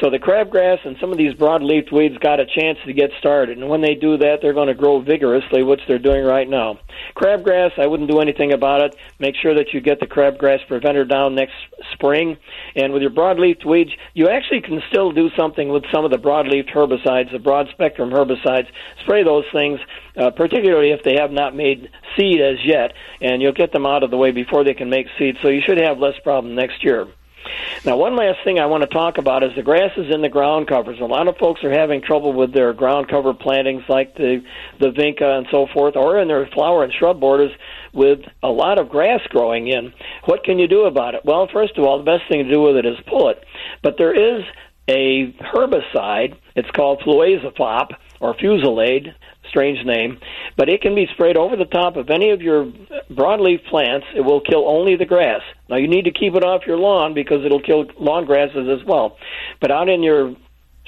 so 0.00 0.08
the 0.08 0.18
crabgrass 0.18 0.78
and 0.86 0.96
some 0.98 1.12
of 1.12 1.18
these 1.18 1.34
broadleaf 1.34 1.92
weeds 1.92 2.16
got 2.18 2.40
a 2.40 2.46
chance 2.46 2.78
to 2.86 2.92
get 2.92 3.10
started, 3.18 3.58
and 3.58 3.68
when 3.68 3.82
they 3.82 3.94
do 3.94 4.16
that, 4.16 4.38
they're 4.40 4.54
going 4.54 4.68
to 4.68 4.74
grow 4.74 5.00
vigorously, 5.00 5.62
which 5.62 5.80
they're 5.86 5.98
doing 5.98 6.24
right 6.24 6.48
now. 6.48 6.78
Crabgrass, 7.16 7.78
I 7.78 7.86
wouldn't 7.86 8.10
do 8.10 8.20
anything 8.20 8.52
about 8.52 8.80
it. 8.80 8.96
Make 9.18 9.34
sure 9.36 9.54
that 9.54 9.74
you 9.74 9.80
get 9.80 10.00
the 10.00 10.06
crabgrass 10.06 10.66
preventer 10.66 11.04
down 11.04 11.34
next 11.34 11.54
spring. 11.92 12.38
And 12.74 12.92
with 12.92 13.02
your 13.02 13.10
broadleaf 13.10 13.64
weeds, 13.64 13.90
you 14.14 14.28
actually 14.28 14.62
can 14.62 14.82
still 14.88 15.12
do 15.12 15.28
something 15.36 15.68
with 15.68 15.84
some 15.92 16.04
of 16.04 16.10
the 16.10 16.18
broadleaf 16.18 16.72
herbicides, 16.72 17.30
the 17.30 17.38
broad 17.38 17.68
spectrum 17.70 18.10
herbicides. 18.10 18.68
Spray 19.02 19.22
those 19.22 19.44
things, 19.52 19.80
uh, 20.16 20.30
particularly 20.30 20.92
if 20.92 21.02
they 21.02 21.16
have 21.16 21.30
not 21.30 21.54
made 21.54 21.90
seed 22.16 22.40
as 22.40 22.56
yet, 22.64 22.94
and 23.20 23.42
you'll 23.42 23.52
get 23.52 23.72
them 23.72 23.86
out 23.86 24.02
of 24.02 24.10
the 24.10 24.16
way 24.16 24.30
before 24.30 24.64
they 24.64 24.74
can 24.74 24.88
make 24.88 25.06
seed. 25.18 25.36
So 25.42 25.48
you 25.48 25.60
should 25.60 25.78
have 25.78 25.98
less 25.98 26.18
problem 26.22 26.54
next 26.54 26.82
year. 26.82 27.06
Now, 27.82 27.96
one 27.96 28.14
last 28.14 28.40
thing 28.44 28.58
I 28.58 28.66
want 28.66 28.82
to 28.82 28.88
talk 28.88 29.16
about 29.16 29.42
is 29.42 29.52
the 29.56 29.62
grasses 29.62 30.12
in 30.12 30.20
the 30.20 30.28
ground 30.28 30.68
covers. 30.68 31.00
A 31.00 31.06
lot 31.06 31.28
of 31.28 31.38
folks 31.38 31.64
are 31.64 31.72
having 31.72 32.02
trouble 32.02 32.34
with 32.34 32.52
their 32.52 32.74
ground 32.74 33.08
cover 33.08 33.32
plantings 33.32 33.82
like 33.88 34.14
the 34.16 34.44
the 34.78 34.90
vinca 34.90 35.38
and 35.38 35.46
so 35.50 35.66
forth, 35.72 35.96
or 35.96 36.20
in 36.20 36.28
their 36.28 36.46
flower 36.48 36.84
and 36.84 36.92
shrub 36.92 37.18
borders 37.18 37.52
with 37.94 38.20
a 38.42 38.48
lot 38.48 38.78
of 38.78 38.90
grass 38.90 39.20
growing 39.30 39.68
in. 39.68 39.94
What 40.26 40.44
can 40.44 40.58
you 40.58 40.68
do 40.68 40.82
about 40.82 41.14
it? 41.14 41.22
Well, 41.24 41.48
first 41.50 41.78
of 41.78 41.84
all, 41.84 41.96
the 41.96 42.04
best 42.04 42.28
thing 42.28 42.44
to 42.44 42.50
do 42.50 42.60
with 42.60 42.76
it 42.76 42.84
is 42.84 42.98
pull 43.06 43.30
it. 43.30 43.42
But 43.82 43.96
there 43.96 44.12
is 44.12 44.44
a 44.86 45.32
herbicide. 45.54 46.36
It's 46.54 46.70
called 46.72 47.00
fluazifop 47.00 47.92
or 48.20 48.34
fusilade 48.34 49.14
strange 49.50 49.84
name, 49.84 50.18
but 50.56 50.70
it 50.70 50.80
can 50.80 50.94
be 50.94 51.06
sprayed 51.12 51.36
over 51.36 51.56
the 51.56 51.66
top 51.66 51.96
of 51.96 52.08
any 52.08 52.30
of 52.30 52.40
your 52.40 52.64
broadleaf 53.12 53.66
plants. 53.66 54.06
It 54.16 54.22
will 54.22 54.40
kill 54.40 54.66
only 54.66 54.96
the 54.96 55.04
grass. 55.04 55.42
Now 55.68 55.76
you 55.76 55.88
need 55.88 56.06
to 56.06 56.12
keep 56.12 56.34
it 56.34 56.44
off 56.44 56.66
your 56.66 56.78
lawn 56.78 57.12
because 57.12 57.44
it'll 57.44 57.60
kill 57.60 57.86
lawn 57.98 58.24
grasses 58.24 58.68
as 58.68 58.86
well. 58.86 59.18
But 59.60 59.70
out 59.70 59.88
in 59.88 60.02
your 60.02 60.34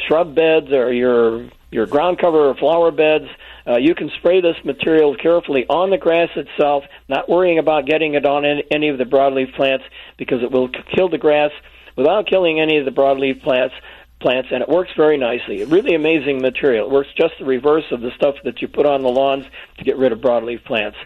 shrub 0.06 0.34
beds 0.34 0.72
or 0.72 0.92
your 0.92 1.50
your 1.70 1.86
ground 1.86 2.18
cover 2.18 2.48
or 2.48 2.54
flower 2.54 2.90
beds, 2.90 3.24
uh, 3.66 3.78
you 3.78 3.94
can 3.94 4.10
spray 4.18 4.42
this 4.42 4.56
material 4.62 5.16
carefully 5.16 5.64
on 5.68 5.90
the 5.90 5.96
grass 5.96 6.28
itself, 6.36 6.84
not 7.08 7.28
worrying 7.30 7.58
about 7.58 7.86
getting 7.86 8.14
it 8.14 8.26
on 8.26 8.44
any, 8.44 8.88
of 8.88 8.98
the 8.98 9.04
broadleaf 9.04 9.54
plants 9.56 9.84
because 10.18 10.42
it 10.42 10.52
will 10.52 10.68
kill 10.94 11.08
the 11.08 11.16
grass 11.16 11.50
without 11.96 12.26
killing 12.26 12.60
any 12.60 12.76
of 12.76 12.84
the 12.84 12.90
broadleaf 12.90 13.42
plants 13.42 13.74
plants, 14.22 14.48
and 14.52 14.62
it 14.62 14.68
works 14.68 14.90
very 14.96 15.18
nicely. 15.18 15.64
Really 15.64 15.94
amazing 15.94 16.40
material. 16.40 16.86
It 16.86 16.92
works 16.92 17.10
just 17.16 17.34
the 17.38 17.44
reverse 17.44 17.84
of 17.90 18.00
the 18.00 18.10
stuff 18.16 18.36
that 18.44 18.62
you 18.62 18.68
put 18.68 18.86
on 18.86 19.02
the 19.02 19.08
lawns 19.08 19.44
to 19.78 19.84
get 19.84 19.98
rid 19.98 20.12
of 20.12 20.20
broadleaf 20.20 20.64
plants. 20.64 20.96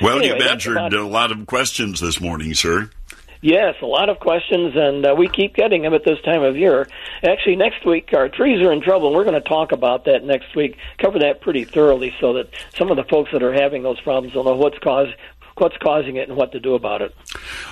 Well, 0.00 0.18
anyway, 0.18 0.38
you've 0.38 0.46
answered 0.46 0.92
a 0.92 1.04
lot 1.04 1.32
of 1.32 1.46
questions 1.46 2.00
this 2.00 2.20
morning, 2.20 2.54
sir. 2.54 2.90
Yes, 3.42 3.74
a 3.82 3.86
lot 3.86 4.08
of 4.08 4.18
questions, 4.18 4.74
and 4.74 5.06
uh, 5.06 5.14
we 5.16 5.28
keep 5.28 5.54
getting 5.54 5.82
them 5.82 5.94
at 5.94 6.04
this 6.04 6.20
time 6.22 6.42
of 6.42 6.56
year. 6.56 6.88
Actually, 7.22 7.56
next 7.56 7.84
week 7.84 8.10
our 8.14 8.28
trees 8.28 8.60
are 8.60 8.72
in 8.72 8.80
trouble, 8.80 9.08
and 9.08 9.16
we're 9.16 9.24
going 9.24 9.40
to 9.40 9.48
talk 9.48 9.72
about 9.72 10.06
that 10.06 10.24
next 10.24 10.56
week. 10.56 10.76
Cover 10.98 11.18
that 11.20 11.42
pretty 11.42 11.64
thoroughly, 11.64 12.14
so 12.20 12.32
that 12.32 12.48
some 12.76 12.90
of 12.90 12.96
the 12.96 13.04
folks 13.04 13.30
that 13.32 13.42
are 13.42 13.52
having 13.52 13.82
those 13.82 14.00
problems 14.00 14.34
will 14.34 14.44
know 14.44 14.56
what's 14.56 14.78
caused 14.78 15.12
what's 15.60 15.76
causing 15.78 16.16
it 16.16 16.28
and 16.28 16.36
what 16.36 16.52
to 16.52 16.60
do 16.60 16.74
about 16.74 17.02
it. 17.02 17.14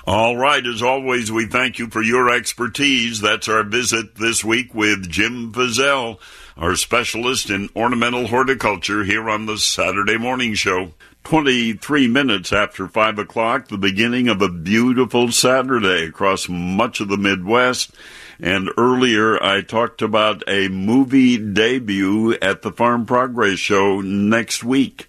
All 0.07 0.37
right. 0.37 0.64
As 0.67 0.83
always, 0.83 1.31
we 1.31 1.47
thank 1.47 1.79
you 1.79 1.88
for 1.88 2.03
your 2.03 2.31
expertise. 2.31 3.21
That's 3.21 3.49
our 3.49 3.62
visit 3.62 4.17
this 4.17 4.45
week 4.45 4.75
with 4.75 5.09
Jim 5.11 5.53
Fizzell, 5.53 6.19
our 6.57 6.76
specialist 6.76 7.50
in 7.50 7.69
ornamental 7.76 8.29
horticulture 8.29 9.05
here 9.05 9.29
on 9.29 9.47
the 9.47 9.59
Saturday 9.59 10.19
Morning 10.19 10.55
Show. 10.55 10.93
23 11.25 12.07
minutes 12.07 12.53
after 12.53 12.87
5 12.87 13.19
o'clock, 13.19 13.69
the 13.69 13.79
beginning 13.79 14.29
of 14.29 14.43
a 14.43 14.49
beautiful 14.50 15.33
Saturday 15.33 16.05
across 16.05 16.50
much 16.50 17.00
of 17.00 17.09
the 17.09 17.17
Midwest. 17.17 17.93
And 18.38 18.69
earlier 18.76 19.43
I 19.43 19.62
talked 19.62 20.03
about 20.03 20.43
a 20.47 20.69
movie 20.69 21.38
debut 21.38 22.35
at 22.35 22.61
the 22.61 22.73
Farm 22.73 23.07
Progress 23.07 23.59
Show 23.59 24.03
next 24.03 24.62
week. 24.62 25.07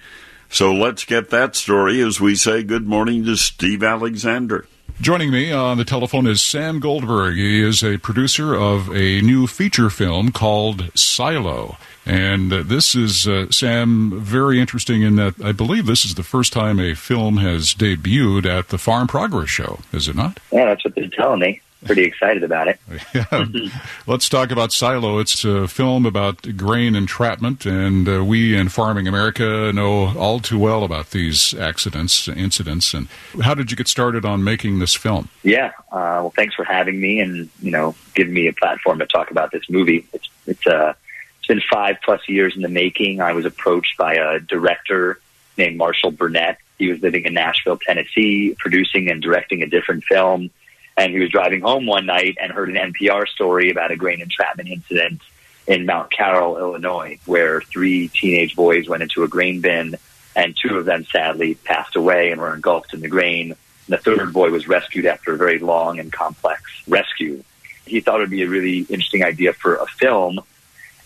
So 0.55 0.73
let's 0.73 1.03
get 1.03 1.31
that 1.31 1.53
story 1.57 1.99
as 1.99 2.21
we 2.21 2.35
say 2.35 2.63
good 2.63 2.87
morning 2.87 3.25
to 3.25 3.35
Steve 3.35 3.83
Alexander. 3.83 4.65
Joining 5.01 5.29
me 5.29 5.51
on 5.51 5.77
the 5.77 5.83
telephone 5.83 6.25
is 6.27 6.41
Sam 6.41 6.79
Goldberg. 6.79 7.35
He 7.35 7.61
is 7.61 7.83
a 7.83 7.97
producer 7.97 8.55
of 8.55 8.87
a 8.95 9.19
new 9.19 9.47
feature 9.47 9.89
film 9.89 10.31
called 10.31 10.97
Silo. 10.97 11.75
And 12.05 12.53
uh, 12.53 12.63
this 12.63 12.95
is, 12.95 13.27
uh, 13.27 13.51
Sam, 13.51 14.21
very 14.21 14.61
interesting 14.61 15.01
in 15.01 15.17
that 15.17 15.33
I 15.43 15.51
believe 15.51 15.87
this 15.87 16.05
is 16.05 16.15
the 16.15 16.23
first 16.23 16.53
time 16.53 16.79
a 16.79 16.93
film 16.93 17.35
has 17.35 17.73
debuted 17.73 18.45
at 18.45 18.69
the 18.69 18.77
Farm 18.77 19.09
Progress 19.09 19.49
Show, 19.49 19.79
is 19.91 20.07
it 20.07 20.15
not? 20.15 20.39
Yeah, 20.53 20.67
that's 20.67 20.85
what 20.85 20.95
they're 20.95 21.09
telling 21.09 21.41
me 21.41 21.61
pretty 21.85 22.03
excited 22.03 22.43
about 22.43 22.67
it. 22.67 22.79
yeah. 23.13 23.69
Let's 24.07 24.27
talk 24.27 24.51
about 24.51 24.73
Silo. 24.73 25.19
It's 25.19 25.45
a 25.45 25.67
film 25.67 26.05
about 26.05 26.57
grain 26.57 26.95
entrapment, 26.95 27.65
and 27.65 28.07
uh, 28.09 28.25
we 28.25 28.55
in 28.55 28.69
Farming 28.69 29.07
America 29.07 29.71
know 29.73 30.17
all 30.17 30.39
too 30.39 30.59
well 30.59 30.83
about 30.83 31.11
these 31.11 31.53
accidents, 31.53 32.27
incidents. 32.27 32.93
And 32.93 33.07
how 33.41 33.53
did 33.53 33.71
you 33.71 33.77
get 33.77 33.87
started 33.87 34.25
on 34.25 34.43
making 34.43 34.79
this 34.79 34.95
film? 34.95 35.29
Yeah, 35.43 35.71
uh, 35.91 36.19
well, 36.21 36.33
thanks 36.35 36.55
for 36.55 36.65
having 36.65 36.99
me, 36.99 37.19
and 37.19 37.49
you 37.61 37.71
know, 37.71 37.95
giving 38.13 38.33
me 38.33 38.47
a 38.47 38.53
platform 38.53 38.99
to 38.99 39.05
talk 39.05 39.31
about 39.31 39.51
this 39.51 39.69
movie. 39.69 40.07
It's 40.11 40.29
it's 40.47 40.67
uh, 40.67 40.93
it's 41.39 41.47
been 41.47 41.61
five 41.71 41.97
plus 42.03 42.27
years 42.27 42.55
in 42.55 42.61
the 42.61 42.69
making. 42.69 43.21
I 43.21 43.33
was 43.33 43.45
approached 43.45 43.97
by 43.97 44.15
a 44.15 44.39
director 44.39 45.19
named 45.57 45.77
Marshall 45.77 46.11
Burnette. 46.11 46.57
He 46.77 46.89
was 46.89 47.01
living 47.01 47.23
in 47.23 47.33
Nashville, 47.33 47.77
Tennessee, 47.77 48.55
producing 48.59 49.09
and 49.09 49.21
directing 49.21 49.63
a 49.63 49.67
different 49.67 50.03
film 50.03 50.49
and 50.97 51.11
he 51.11 51.19
was 51.19 51.29
driving 51.29 51.61
home 51.61 51.85
one 51.85 52.05
night 52.05 52.37
and 52.41 52.51
heard 52.51 52.69
an 52.69 52.93
NPR 52.93 53.27
story 53.27 53.69
about 53.69 53.91
a 53.91 53.95
grain 53.95 54.21
entrapment 54.21 54.69
incident 54.69 55.21
in 55.67 55.85
Mount 55.85 56.11
Carroll, 56.11 56.57
Illinois, 56.57 57.19
where 57.25 57.61
three 57.61 58.07
teenage 58.09 58.55
boys 58.55 58.87
went 58.87 59.03
into 59.03 59.23
a 59.23 59.27
grain 59.27 59.61
bin 59.61 59.95
and 60.35 60.55
two 60.55 60.77
of 60.77 60.85
them 60.85 61.05
sadly 61.05 61.55
passed 61.55 61.95
away 61.95 62.31
and 62.31 62.39
were 62.39 62.53
engulfed 62.53 62.93
in 62.93 63.01
the 63.01 63.07
grain. 63.07 63.55
The 63.87 63.97
third 63.97 64.33
boy 64.33 64.49
was 64.51 64.67
rescued 64.67 65.05
after 65.05 65.33
a 65.33 65.37
very 65.37 65.59
long 65.59 65.99
and 65.99 66.11
complex 66.11 66.61
rescue. 66.87 67.43
He 67.85 67.99
thought 67.99 68.17
it 68.17 68.23
would 68.23 68.29
be 68.29 68.43
a 68.43 68.49
really 68.49 68.79
interesting 68.79 69.23
idea 69.23 69.53
for 69.53 69.75
a 69.75 69.85
film. 69.85 70.39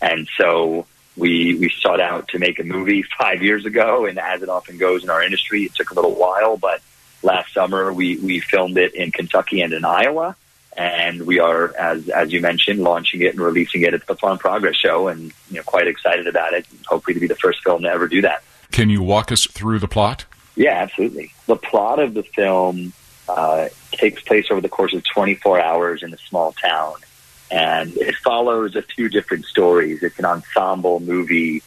And 0.00 0.28
so 0.36 0.86
we, 1.16 1.56
we 1.56 1.72
sought 1.80 2.00
out 2.00 2.28
to 2.28 2.38
make 2.38 2.58
a 2.58 2.64
movie 2.64 3.02
five 3.02 3.42
years 3.42 3.66
ago. 3.66 4.06
And 4.06 4.18
as 4.18 4.42
it 4.42 4.48
often 4.48 4.78
goes 4.78 5.04
in 5.04 5.10
our 5.10 5.22
industry, 5.22 5.64
it 5.64 5.74
took 5.74 5.90
a 5.90 5.94
little 5.94 6.14
while, 6.14 6.56
but 6.56 6.80
last 7.22 7.52
summer. 7.52 7.92
We 7.92 8.16
we 8.18 8.40
filmed 8.40 8.78
it 8.78 8.94
in 8.94 9.12
Kentucky 9.12 9.60
and 9.62 9.72
in 9.72 9.84
Iowa, 9.84 10.36
and 10.76 11.26
we 11.26 11.40
are, 11.40 11.74
as 11.76 12.08
as 12.08 12.32
you 12.32 12.40
mentioned, 12.40 12.80
launching 12.80 13.22
it 13.22 13.34
and 13.34 13.40
releasing 13.40 13.82
it 13.82 13.94
at 13.94 14.06
the 14.06 14.16
Farm 14.16 14.38
Progress 14.38 14.76
Show, 14.76 15.08
and 15.08 15.32
you 15.50 15.56
know, 15.56 15.62
quite 15.62 15.86
excited 15.86 16.26
about 16.26 16.52
it. 16.52 16.66
Hopefully, 16.86 17.14
to 17.14 17.20
be 17.20 17.26
the 17.26 17.36
first 17.36 17.62
film 17.62 17.82
to 17.82 17.88
ever 17.88 18.08
do 18.08 18.22
that. 18.22 18.42
Can 18.70 18.88
you 18.88 19.02
walk 19.02 19.32
us 19.32 19.46
through 19.46 19.80
the 19.80 19.88
plot? 19.88 20.24
Yeah, 20.56 20.74
absolutely. 20.74 21.32
The 21.46 21.56
plot 21.56 21.98
of 21.98 22.14
the 22.14 22.22
film 22.22 22.92
uh, 23.28 23.68
takes 23.92 24.22
place 24.22 24.46
over 24.50 24.60
the 24.60 24.68
course 24.68 24.94
of 24.94 25.02
24 25.04 25.60
hours 25.60 26.02
in 26.02 26.12
a 26.12 26.18
small 26.18 26.52
town, 26.52 26.94
and 27.50 27.96
it 27.96 28.14
follows 28.16 28.76
a 28.76 28.82
few 28.82 29.08
different 29.08 29.44
stories. 29.46 30.02
It's 30.02 30.18
an 30.18 30.24
ensemble 30.24 31.00
movie, 31.00 31.62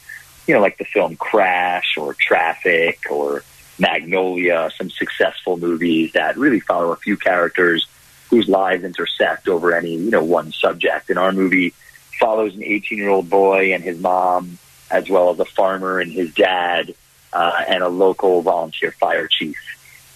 you 0.48 0.54
know, 0.54 0.62
like 0.62 0.78
the 0.78 0.86
film 0.86 1.16
Crash 1.16 1.98
or 1.98 2.14
Traffic 2.14 3.00
or 3.10 3.44
Magnolia, 3.80 4.70
some 4.78 4.90
successful 4.90 5.58
movies 5.58 6.14
that 6.14 6.38
really 6.38 6.60
follow 6.60 6.92
a 6.92 6.96
few 6.96 7.18
characters 7.18 7.88
whose 8.30 8.48
lives 8.48 8.84
intersect 8.84 9.48
over 9.48 9.76
any, 9.76 9.96
you 9.96 10.10
know, 10.10 10.24
one 10.24 10.52
subject. 10.52 11.10
And 11.10 11.20
our 11.20 11.32
movie 11.32 11.74
follows 12.20 12.56
an 12.56 12.64
18 12.64 12.98
year 12.98 13.10
old 13.10 13.30
boy 13.30 13.74
and 13.74 13.84
his 13.84 14.00
mom, 14.00 14.58
as 14.90 15.10
well 15.10 15.32
as 15.32 15.40
a 15.40 15.46
farmer 15.46 16.00
and 16.00 16.12
his 16.12 16.34
dad, 16.34 16.94
uh, 17.32 17.64
and 17.68 17.84
a 17.84 17.90
local 17.90 18.42
volunteer 18.42 18.92
fire 18.92 19.28
chief. 19.28 19.58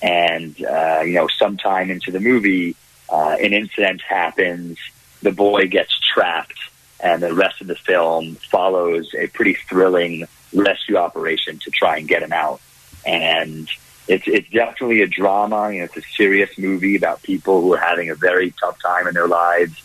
And, 0.02 0.56
uh, 0.64 1.02
you 1.04 1.14
know, 1.14 1.28
sometime 1.28 1.90
into 1.90 2.12
the 2.12 2.20
movie, 2.20 2.76
uh, 3.10 3.38
an 3.42 3.54
incident 3.54 4.02
happens, 4.02 4.78
the 5.22 5.32
boy 5.32 5.68
gets 5.68 6.00
trapped, 6.00 6.60
and 7.00 7.22
the 7.22 7.34
rest 7.34 7.62
of 7.62 7.68
the 7.68 7.76
film 7.76 8.36
follows 8.36 9.14
a 9.16 9.28
pretty 9.28 9.54
thrilling 9.54 10.26
rescue 10.54 10.98
operation 10.98 11.60
to 11.60 11.72
try 11.72 11.98
and 11.98 12.08
get 12.08 12.22
him 12.22 12.32
out 12.32 12.62
and 13.08 13.68
it's 14.08 14.28
it's 14.28 14.50
definitely 14.50 15.02
a 15.02 15.08
drama. 15.08 15.72
You 15.72 15.80
know, 15.80 15.86
it's 15.86 15.98
a 15.98 16.02
serious 16.16 16.58
movie 16.58 16.96
about 16.96 17.24
people 17.24 17.62
who 17.62 17.74
are 17.74 17.80
having 17.80 18.10
a 18.10 18.16
very 18.16 18.52
tough 18.52 18.78
time 18.82 19.08
in 19.08 19.14
their 19.14 19.28
lives, 19.28 19.82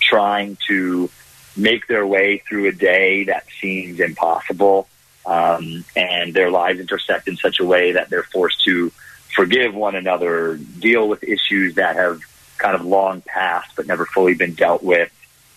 trying 0.00 0.58
to 0.68 1.08
make 1.56 1.86
their 1.86 2.06
way 2.06 2.42
through 2.46 2.66
a 2.68 2.72
day 2.72 3.24
that 3.24 3.46
seems 3.60 4.00
impossible. 4.00 4.88
um, 5.26 5.84
and 5.96 6.34
their 6.34 6.50
lives 6.50 6.80
intersect 6.80 7.28
in 7.28 7.36
such 7.36 7.60
a 7.60 7.64
way 7.64 7.92
that 7.92 8.10
they're 8.10 8.24
forced 8.24 8.62
to 8.64 8.92
forgive 9.34 9.74
one 9.74 9.94
another, 9.94 10.56
deal 10.56 11.08
with 11.08 11.24
issues 11.24 11.76
that 11.76 11.96
have 11.96 12.20
kind 12.58 12.74
of 12.74 12.84
long 12.84 13.20
passed 13.22 13.74
but 13.76 13.86
never 13.86 14.06
fully 14.06 14.34
been 14.34 14.54
dealt 14.54 14.82
with, 14.82 15.10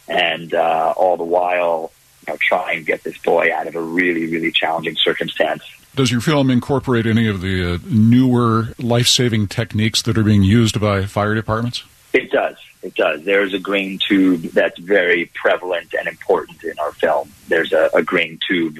and 0.07 0.53
uh, 0.53 0.93
all 0.95 1.17
the 1.17 1.23
while 1.23 1.91
try 2.39 2.73
and 2.73 2.85
get 2.85 3.03
this 3.03 3.17
boy 3.19 3.49
out 3.53 3.67
of 3.67 3.75
a 3.75 3.81
really, 3.81 4.27
really 4.27 4.51
challenging 4.51 4.95
circumstance. 4.97 5.63
Does 5.97 6.11
your 6.11 6.21
film 6.21 6.51
incorporate 6.51 7.07
any 7.07 7.27
of 7.27 7.41
the 7.41 7.73
uh, 7.73 7.77
newer 7.89 8.67
life 8.77 9.07
saving 9.07 9.47
techniques 9.47 10.03
that 10.03 10.15
are 10.15 10.23
being 10.23 10.43
used 10.43 10.79
by 10.79 11.07
fire 11.07 11.33
departments? 11.33 11.83
It 12.13 12.29
does. 12.29 12.55
It 12.83 12.93
does. 12.93 13.23
There's 13.23 13.55
a 13.55 13.59
grain 13.59 13.97
tube 13.97 14.43
that's 14.43 14.77
very 14.77 15.25
prevalent 15.33 15.95
and 15.97 16.07
important 16.07 16.63
in 16.63 16.77
our 16.77 16.91
film. 16.91 17.31
There's 17.47 17.73
a, 17.73 17.89
a 17.95 18.03
grain 18.03 18.37
tube 18.47 18.79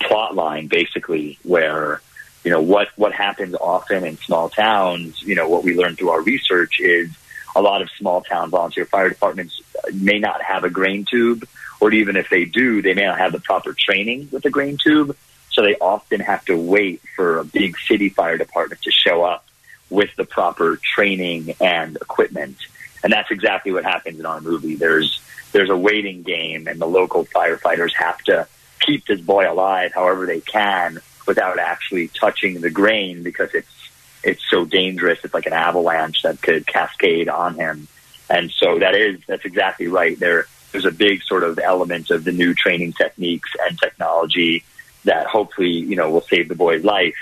plot 0.00 0.34
line, 0.34 0.68
basically, 0.68 1.38
where 1.42 2.00
you 2.42 2.50
know 2.50 2.62
what 2.62 2.88
what 2.96 3.12
happens 3.12 3.54
often 3.54 4.04
in 4.04 4.16
small 4.16 4.48
towns. 4.48 5.22
You 5.22 5.34
know 5.34 5.50
what 5.50 5.62
we 5.62 5.76
learned 5.76 5.98
through 5.98 6.08
our 6.08 6.22
research 6.22 6.80
is 6.80 7.10
a 7.54 7.60
lot 7.60 7.82
of 7.82 7.90
small 7.90 8.22
town 8.22 8.48
volunteer 8.48 8.86
fire 8.86 9.10
departments 9.10 9.60
may 9.92 10.20
not 10.20 10.42
have 10.42 10.64
a 10.64 10.70
grain 10.70 11.04
tube, 11.04 11.46
or 11.80 11.92
even 11.92 12.16
if 12.16 12.30
they 12.30 12.46
do, 12.46 12.80
they 12.80 12.94
may 12.94 13.04
not 13.04 13.18
have 13.18 13.32
the 13.32 13.40
proper 13.40 13.74
training 13.78 14.30
with 14.32 14.42
the 14.42 14.50
grain 14.50 14.78
tube. 14.82 15.14
So 15.56 15.62
they 15.62 15.76
often 15.76 16.20
have 16.20 16.44
to 16.44 16.56
wait 16.56 17.00
for 17.16 17.38
a 17.38 17.44
big 17.44 17.78
city 17.78 18.10
fire 18.10 18.36
department 18.36 18.82
to 18.82 18.90
show 18.90 19.24
up 19.24 19.46
with 19.88 20.14
the 20.16 20.26
proper 20.26 20.76
training 20.76 21.54
and 21.62 21.96
equipment. 21.96 22.58
And 23.02 23.10
that's 23.10 23.30
exactly 23.30 23.72
what 23.72 23.82
happens 23.82 24.20
in 24.20 24.26
our 24.26 24.42
movie. 24.42 24.74
There's 24.74 25.18
there's 25.52 25.70
a 25.70 25.76
waiting 25.76 26.22
game, 26.22 26.66
and 26.66 26.78
the 26.78 26.86
local 26.86 27.24
firefighters 27.24 27.94
have 27.94 28.18
to 28.24 28.46
keep 28.80 29.06
this 29.06 29.22
boy 29.22 29.50
alive 29.50 29.92
however 29.94 30.26
they 30.26 30.40
can 30.40 31.00
without 31.26 31.58
actually 31.58 32.08
touching 32.08 32.60
the 32.60 32.68
grain 32.68 33.22
because 33.22 33.54
it's 33.54 33.90
it's 34.22 34.42
so 34.50 34.66
dangerous. 34.66 35.20
It's 35.24 35.32
like 35.32 35.46
an 35.46 35.54
avalanche 35.54 36.20
that 36.20 36.42
could 36.42 36.66
cascade 36.66 37.30
on 37.30 37.54
him. 37.54 37.88
And 38.28 38.50
so 38.50 38.78
that 38.80 38.94
is 38.94 39.20
that's 39.26 39.46
exactly 39.46 39.88
right. 39.88 40.18
There 40.18 40.48
there's 40.72 40.84
a 40.84 40.92
big 40.92 41.22
sort 41.22 41.44
of 41.44 41.58
element 41.58 42.10
of 42.10 42.24
the 42.24 42.32
new 42.32 42.52
training 42.52 42.92
techniques 42.92 43.52
and 43.66 43.78
technology 43.78 44.62
that 45.06 45.26
hopefully 45.26 45.70
you 45.70 45.96
know 45.96 46.10
will 46.10 46.20
save 46.22 46.48
the 46.48 46.54
boy's 46.54 46.84
life. 46.84 47.16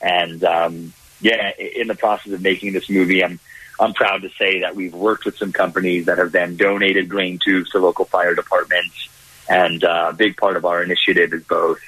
And 0.00 0.42
um, 0.44 0.92
yeah, 1.20 1.52
in 1.56 1.86
the 1.86 1.94
process 1.94 2.32
of 2.32 2.42
making 2.42 2.72
this 2.72 2.88
movie, 2.88 3.22
I'm 3.22 3.38
I'm 3.78 3.92
proud 3.92 4.22
to 4.22 4.30
say 4.30 4.60
that 4.60 4.74
we've 4.74 4.94
worked 4.94 5.24
with 5.24 5.36
some 5.36 5.52
companies 5.52 6.06
that 6.06 6.18
have 6.18 6.32
then 6.32 6.56
donated 6.56 7.08
grain 7.08 7.38
tubes 7.44 7.70
to 7.70 7.78
local 7.78 8.04
fire 8.04 8.34
departments. 8.34 9.08
And 9.48 9.84
uh, 9.84 10.08
a 10.10 10.12
big 10.14 10.36
part 10.36 10.56
of 10.56 10.64
our 10.64 10.82
initiative 10.82 11.32
is 11.34 11.44
both 11.44 11.78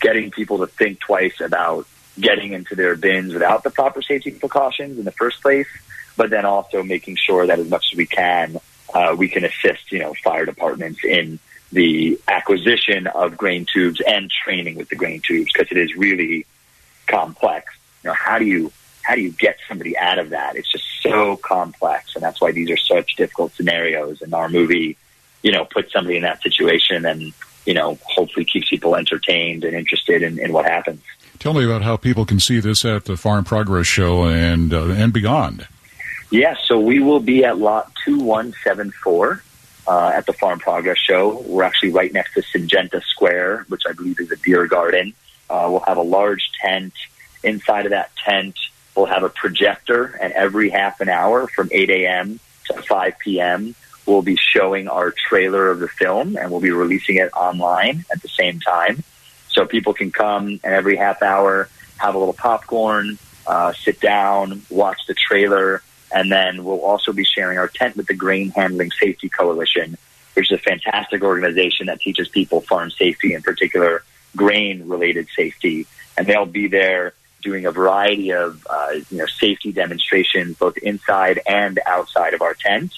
getting 0.00 0.30
people 0.30 0.58
to 0.58 0.66
think 0.66 1.00
twice 1.00 1.40
about 1.40 1.86
getting 2.18 2.52
into 2.52 2.74
their 2.74 2.94
bins 2.94 3.32
without 3.32 3.64
the 3.64 3.70
proper 3.70 4.00
safety 4.00 4.30
precautions 4.30 4.98
in 4.98 5.04
the 5.04 5.12
first 5.12 5.42
place, 5.42 5.66
but 6.16 6.30
then 6.30 6.44
also 6.44 6.82
making 6.82 7.16
sure 7.16 7.46
that 7.46 7.58
as 7.58 7.68
much 7.68 7.86
as 7.92 7.96
we 7.96 8.06
can, 8.06 8.58
uh, 8.94 9.14
we 9.18 9.28
can 9.28 9.44
assist, 9.44 9.90
you 9.90 9.98
know, 9.98 10.14
fire 10.22 10.44
departments 10.44 11.04
in 11.04 11.38
the 11.74 12.20
acquisition 12.28 13.08
of 13.08 13.36
grain 13.36 13.66
tubes 13.70 14.00
and 14.00 14.30
training 14.30 14.76
with 14.76 14.88
the 14.88 14.96
grain 14.96 15.20
tubes 15.20 15.52
because 15.52 15.70
it 15.70 15.76
is 15.76 15.94
really 15.96 16.46
complex. 17.08 17.74
You 18.02 18.10
know, 18.10 18.14
how 18.14 18.38
do 18.38 18.44
you 18.44 18.72
how 19.02 19.16
do 19.16 19.20
you 19.20 19.32
get 19.32 19.58
somebody 19.68 19.98
out 19.98 20.18
of 20.18 20.30
that? 20.30 20.56
It's 20.56 20.70
just 20.70 20.84
so 21.02 21.36
complex, 21.36 22.14
and 22.14 22.22
that's 22.22 22.40
why 22.40 22.52
these 22.52 22.70
are 22.70 22.76
such 22.76 23.16
difficult 23.16 23.52
scenarios. 23.54 24.22
And 24.22 24.32
our 24.34 24.48
movie, 24.48 24.96
you 25.42 25.52
know, 25.52 25.64
puts 25.64 25.92
somebody 25.92 26.16
in 26.16 26.22
that 26.22 26.42
situation, 26.42 27.04
and 27.04 27.32
you 27.66 27.74
know, 27.74 27.98
hopefully 28.04 28.44
keeps 28.44 28.70
people 28.70 28.94
entertained 28.94 29.64
and 29.64 29.74
interested 29.74 30.22
in, 30.22 30.38
in 30.38 30.52
what 30.52 30.66
happens. 30.66 31.02
Tell 31.40 31.54
me 31.54 31.64
about 31.64 31.82
how 31.82 31.96
people 31.96 32.24
can 32.24 32.38
see 32.38 32.60
this 32.60 32.84
at 32.84 33.06
the 33.06 33.16
Farm 33.16 33.44
Progress 33.44 33.86
Show 33.86 34.24
and 34.24 34.72
uh, 34.72 34.90
and 34.90 35.12
beyond. 35.12 35.66
Yeah, 36.30 36.56
so 36.64 36.78
we 36.78 37.00
will 37.00 37.20
be 37.20 37.44
at 37.44 37.58
lot 37.58 37.92
two 38.04 38.20
one 38.20 38.54
seven 38.62 38.92
four. 38.92 39.42
Uh, 39.86 40.10
at 40.14 40.24
the 40.24 40.32
Farm 40.32 40.58
Progress 40.58 40.96
Show. 40.98 41.42
We're 41.42 41.62
actually 41.62 41.90
right 41.90 42.10
next 42.10 42.32
to 42.34 42.40
Syngenta 42.40 43.02
Square, 43.02 43.66
which 43.68 43.82
I 43.86 43.92
believe 43.92 44.18
is 44.18 44.32
a 44.32 44.36
beer 44.38 44.66
garden. 44.66 45.12
Uh, 45.50 45.68
we'll 45.70 45.80
have 45.80 45.98
a 45.98 46.02
large 46.02 46.50
tent. 46.62 46.94
Inside 47.42 47.84
of 47.84 47.90
that 47.90 48.10
tent, 48.24 48.56
we'll 48.96 49.04
have 49.04 49.24
a 49.24 49.28
projector, 49.28 50.06
and 50.06 50.32
every 50.32 50.70
half 50.70 51.00
an 51.02 51.10
hour 51.10 51.46
from 51.48 51.68
8 51.70 51.90
a.m. 51.90 52.40
to 52.70 52.80
5 52.80 53.18
p.m., 53.18 53.74
we'll 54.06 54.22
be 54.22 54.36
showing 54.36 54.88
our 54.88 55.10
trailer 55.10 55.68
of 55.68 55.80
the 55.80 55.88
film, 55.88 56.36
and 56.36 56.50
we'll 56.50 56.60
be 56.60 56.70
releasing 56.70 57.16
it 57.16 57.30
online 57.34 58.04
at 58.10 58.22
the 58.22 58.28
same 58.28 58.60
time. 58.60 59.02
So 59.48 59.66
people 59.66 59.94
can 59.94 60.10
come 60.10 60.60
and 60.64 60.74
every 60.74 60.96
half 60.96 61.22
hour 61.22 61.68
have 61.98 62.14
a 62.14 62.18
little 62.18 62.34
popcorn, 62.34 63.18
uh, 63.46 63.72
sit 63.72 64.00
down, 64.00 64.62
watch 64.70 65.06
the 65.06 65.14
trailer, 65.14 65.82
and 66.14 66.30
then 66.30 66.64
we'll 66.64 66.80
also 66.80 67.12
be 67.12 67.24
sharing 67.24 67.58
our 67.58 67.66
tent 67.66 67.96
with 67.96 68.06
the 68.06 68.14
Grain 68.14 68.50
Handling 68.50 68.92
Safety 68.92 69.28
Coalition, 69.28 69.98
which 70.34 70.50
is 70.50 70.58
a 70.58 70.62
fantastic 70.62 71.24
organization 71.24 71.86
that 71.86 72.00
teaches 72.00 72.28
people 72.28 72.60
farm 72.60 72.90
safety, 72.90 73.34
in 73.34 73.42
particular 73.42 74.04
grain 74.36 74.88
related 74.88 75.26
safety. 75.34 75.88
And 76.16 76.26
they'll 76.28 76.46
be 76.46 76.68
there 76.68 77.14
doing 77.42 77.66
a 77.66 77.72
variety 77.72 78.32
of 78.32 78.64
uh, 78.70 78.92
you 79.10 79.18
know 79.18 79.26
safety 79.26 79.72
demonstrations, 79.72 80.56
both 80.56 80.78
inside 80.78 81.40
and 81.46 81.80
outside 81.84 82.32
of 82.32 82.42
our 82.42 82.54
tent. 82.54 82.92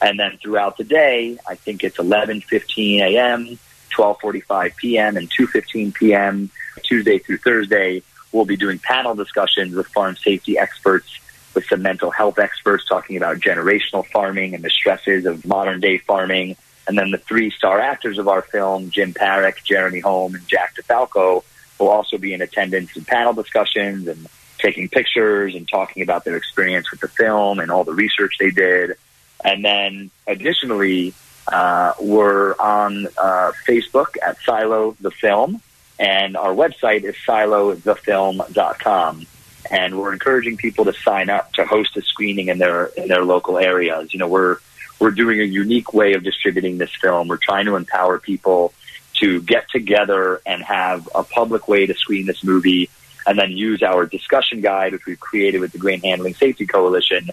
And 0.00 0.18
then 0.18 0.38
throughout 0.42 0.78
the 0.78 0.84
day, 0.84 1.36
I 1.46 1.56
think 1.56 1.84
it's 1.84 1.98
11:15 1.98 3.00
a.m., 3.00 3.58
12:45 3.94 4.76
p.m., 4.76 5.18
and 5.18 5.30
2:15 5.30 5.92
p.m. 5.92 6.50
Tuesday 6.82 7.18
through 7.18 7.36
Thursday. 7.36 8.02
We'll 8.32 8.46
be 8.46 8.56
doing 8.56 8.78
panel 8.78 9.14
discussions 9.14 9.74
with 9.74 9.88
farm 9.88 10.16
safety 10.16 10.56
experts 10.56 11.18
with 11.54 11.66
some 11.66 11.82
mental 11.82 12.10
health 12.10 12.38
experts 12.38 12.84
talking 12.84 13.16
about 13.16 13.38
generational 13.38 14.06
farming 14.06 14.54
and 14.54 14.64
the 14.64 14.70
stresses 14.70 15.26
of 15.26 15.46
modern 15.46 15.80
day 15.80 15.98
farming. 15.98 16.56
And 16.86 16.98
then 16.98 17.10
the 17.10 17.18
three 17.18 17.50
star 17.50 17.80
actors 17.80 18.18
of 18.18 18.28
our 18.28 18.42
film, 18.42 18.90
Jim 18.90 19.14
Parrack, 19.14 19.62
Jeremy 19.64 20.00
Holm, 20.00 20.34
and 20.34 20.46
Jack 20.48 20.74
DeFalco, 20.76 21.44
will 21.78 21.88
also 21.88 22.18
be 22.18 22.34
in 22.34 22.42
attendance 22.42 22.96
in 22.96 23.04
panel 23.04 23.32
discussions 23.32 24.08
and 24.08 24.26
taking 24.58 24.88
pictures 24.88 25.54
and 25.54 25.68
talking 25.68 26.02
about 26.02 26.24
their 26.24 26.36
experience 26.36 26.90
with 26.90 27.00
the 27.00 27.08
film 27.08 27.58
and 27.58 27.70
all 27.70 27.84
the 27.84 27.92
research 27.92 28.34
they 28.38 28.50
did. 28.50 28.96
And 29.44 29.64
then 29.64 30.10
additionally, 30.26 31.14
uh, 31.48 31.94
we're 32.00 32.54
on 32.58 33.06
uh, 33.18 33.52
Facebook 33.66 34.16
at 34.24 34.38
Silo 34.44 34.96
the 35.00 35.10
Film, 35.10 35.60
and 35.98 36.36
our 36.36 36.54
website 36.54 37.02
is 37.02 37.16
silothefilm.com 37.26 39.26
and 39.72 39.98
we're 39.98 40.12
encouraging 40.12 40.58
people 40.58 40.84
to 40.84 40.92
sign 40.92 41.30
up 41.30 41.50
to 41.54 41.64
host 41.64 41.96
a 41.96 42.02
screening 42.02 42.48
in 42.48 42.58
their 42.58 42.86
in 42.96 43.08
their 43.08 43.24
local 43.24 43.58
areas. 43.58 44.12
You 44.12 44.20
know, 44.20 44.28
we're 44.28 44.58
we're 45.00 45.10
doing 45.10 45.40
a 45.40 45.44
unique 45.44 45.94
way 45.94 46.12
of 46.12 46.22
distributing 46.22 46.78
this 46.78 46.94
film. 47.00 47.26
We're 47.26 47.38
trying 47.38 47.64
to 47.66 47.74
empower 47.74 48.18
people 48.18 48.74
to 49.14 49.40
get 49.40 49.68
together 49.70 50.42
and 50.44 50.62
have 50.62 51.08
a 51.14 51.24
public 51.24 51.68
way 51.68 51.86
to 51.86 51.94
screen 51.94 52.26
this 52.26 52.44
movie, 52.44 52.90
and 53.26 53.38
then 53.38 53.52
use 53.52 53.82
our 53.82 54.04
discussion 54.04 54.60
guide, 54.60 54.92
which 54.92 55.06
we've 55.06 55.18
created 55.18 55.60
with 55.60 55.72
the 55.72 55.78
Grain 55.78 56.02
Handling 56.02 56.34
Safety 56.34 56.66
Coalition, 56.66 57.30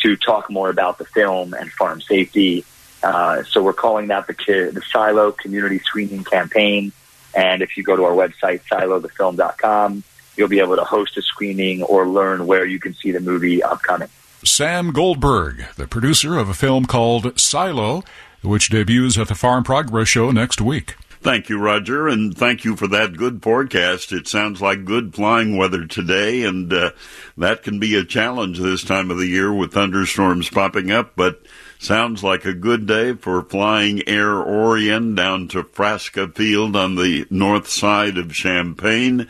to 0.00 0.16
talk 0.16 0.50
more 0.50 0.70
about 0.70 0.98
the 0.98 1.04
film 1.04 1.52
and 1.52 1.70
farm 1.70 2.00
safety. 2.00 2.64
Uh, 3.02 3.42
so 3.42 3.62
we're 3.62 3.72
calling 3.72 4.08
that 4.08 4.26
the, 4.26 4.34
the 4.72 4.82
Silo 4.92 5.32
Community 5.32 5.78
Screening 5.80 6.24
Campaign. 6.24 6.92
And 7.34 7.62
if 7.62 7.76
you 7.76 7.82
go 7.82 7.96
to 7.96 8.04
our 8.04 8.12
website, 8.12 8.62
silothefilm.com, 8.70 10.04
you'll 10.36 10.48
be 10.48 10.60
able 10.60 10.76
to 10.76 10.84
host 10.84 11.16
a 11.16 11.22
screening 11.22 11.82
or 11.82 12.08
learn 12.08 12.46
where 12.46 12.64
you 12.64 12.78
can 12.78 12.94
see 12.94 13.10
the 13.10 13.20
movie 13.20 13.62
upcoming. 13.62 14.08
Sam 14.44 14.92
Goldberg, 14.92 15.66
the 15.76 15.86
producer 15.86 16.36
of 16.36 16.48
a 16.48 16.54
film 16.54 16.86
called 16.86 17.38
Silo, 17.38 18.02
which 18.42 18.70
debuts 18.70 19.16
at 19.16 19.28
the 19.28 19.34
Farm 19.34 19.62
Progress 19.62 20.08
Show 20.08 20.30
next 20.32 20.60
week. 20.60 20.96
Thank 21.20 21.48
you, 21.48 21.60
Roger, 21.60 22.08
and 22.08 22.36
thank 22.36 22.64
you 22.64 22.74
for 22.74 22.88
that 22.88 23.16
good 23.16 23.44
forecast. 23.44 24.10
It 24.10 24.26
sounds 24.26 24.60
like 24.60 24.84
good 24.84 25.14
flying 25.14 25.56
weather 25.56 25.86
today, 25.86 26.42
and 26.42 26.72
uh, 26.72 26.90
that 27.38 27.62
can 27.62 27.78
be 27.78 27.94
a 27.94 28.04
challenge 28.04 28.58
this 28.58 28.82
time 28.82 29.08
of 29.08 29.18
the 29.18 29.28
year 29.28 29.52
with 29.52 29.72
thunderstorms 29.72 30.50
popping 30.50 30.90
up, 30.90 31.12
but 31.14 31.40
sounds 31.82 32.22
like 32.22 32.44
a 32.44 32.54
good 32.54 32.86
day 32.86 33.12
for 33.12 33.42
flying 33.42 34.08
Air 34.08 34.36
Orion 34.36 35.14
down 35.16 35.48
to 35.48 35.64
Frasca 35.64 36.32
Field 36.32 36.76
on 36.76 36.94
the 36.94 37.26
north 37.28 37.68
side 37.68 38.18
of 38.18 38.32
Champaign, 38.32 39.28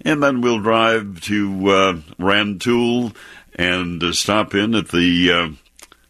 and 0.00 0.22
then 0.22 0.40
we'll 0.40 0.60
drive 0.60 1.20
to 1.22 1.68
uh, 1.68 2.00
Rantoul 2.18 3.12
and 3.54 4.02
uh, 4.02 4.12
stop 4.12 4.54
in 4.54 4.74
at 4.74 4.88
the 4.88 5.30
uh, 5.30 5.48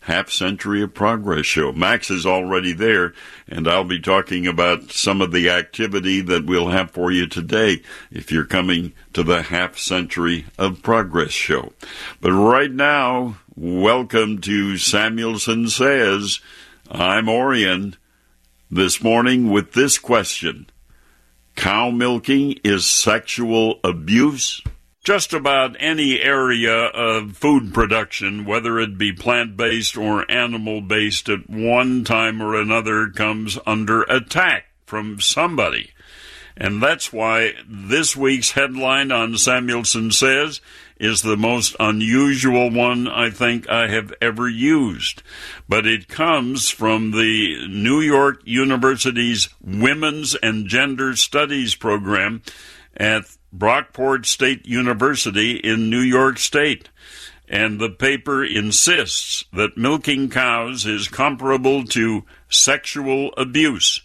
half 0.03 0.31
century 0.31 0.83
of 0.83 0.95
progress 0.95 1.47
show. 1.47 1.73
Max 1.73 2.11
is 2.11 2.27
already 2.27 2.73
there, 2.73 3.15
and 3.49 3.69
I'll 3.69 3.85
be 3.85 4.01
talking 4.01 4.47
about 4.47 4.91
some 4.91 5.21
of 5.21 5.33
the 5.33 5.49
activity 5.49 6.21
that 6.21 6.45
we'll 6.45 6.71
have 6.71 6.91
for 6.91 7.11
you 7.11 7.27
today 7.27 7.83
if 8.11 8.33
you're 8.33 8.45
coming 8.45 8.93
to 9.12 9.23
the 9.23 9.43
half 9.43 9.79
century 9.79 10.47
of 10.59 10.83
progress 10.83 11.31
show. 11.31 11.73
But 12.21 12.33
right 12.33 12.71
now, 12.71 13.37
welcome 13.55 14.41
to 14.43 14.77
Samuelson 14.77 15.69
Says. 15.69 16.41
I'm 16.91 17.29
Orion 17.29 17.97
this 18.71 19.03
morning 19.03 19.51
with 19.51 19.73
this 19.73 19.99
question. 19.99 20.67
Cow 21.55 21.91
milking 21.91 22.59
is 22.65 22.87
sexual 22.87 23.79
abuse. 23.85 24.62
Just 25.05 25.33
about 25.33 25.75
any 25.81 26.21
area 26.21 26.85
of 26.87 27.37
food 27.37 27.75
production, 27.75 28.45
whether 28.45 28.79
it 28.79 28.97
be 28.97 29.12
plant 29.12 29.57
based 29.57 29.97
or 29.97 30.31
animal 30.31 30.81
based, 30.81 31.29
at 31.29 31.51
one 31.51 32.05
time 32.05 32.41
or 32.41 32.55
another 32.55 33.09
comes 33.09 33.59
under 33.67 34.03
attack 34.03 34.67
from 34.87 35.19
somebody. 35.19 35.91
And 36.57 36.81
that's 36.81 37.12
why 37.12 37.55
this 37.67 38.15
week's 38.15 38.53
headline 38.53 39.11
on 39.11 39.37
Samuelson 39.37 40.12
Says 40.12 40.61
is 40.99 41.23
the 41.23 41.37
most 41.37 41.75
unusual 41.81 42.71
one 42.71 43.09
I 43.09 43.31
think 43.31 43.69
I 43.69 43.88
have 43.88 44.15
ever 44.23 44.49
used. 44.49 45.25
But 45.69 45.85
it 45.85 46.07
comes 46.07 46.71
from 46.71 47.11
the 47.11 47.67
New 47.67 48.01
York 48.01 48.41
University's 48.45 49.49
Women's 49.61 50.37
and 50.37 50.69
Gender 50.69 51.17
Studies 51.17 51.75
program 51.75 52.43
at 52.96 53.24
Brockport 53.55 54.26
State 54.26 54.66
University 54.66 55.57
in 55.57 55.90
New 55.90 56.00
York 56.00 56.38
State. 56.38 56.88
And 57.48 57.78
the 57.78 57.90
paper 57.90 58.42
insists 58.44 59.44
that 59.52 59.76
milking 59.76 60.31
cows 60.31 60.87
is 60.87 61.09
comparable 61.09 61.85
to 61.87 62.24
sexual 62.48 63.35
abuse, 63.37 64.00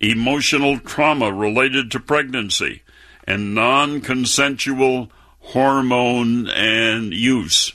emotional 0.00 0.78
trauma 0.78 1.32
related 1.32 1.90
to 1.92 2.00
pregnancy, 2.00 2.82
and 3.26 3.54
non 3.54 4.02
consensual 4.02 5.10
hormone 5.40 6.48
and 6.48 7.14
use. 7.14 7.72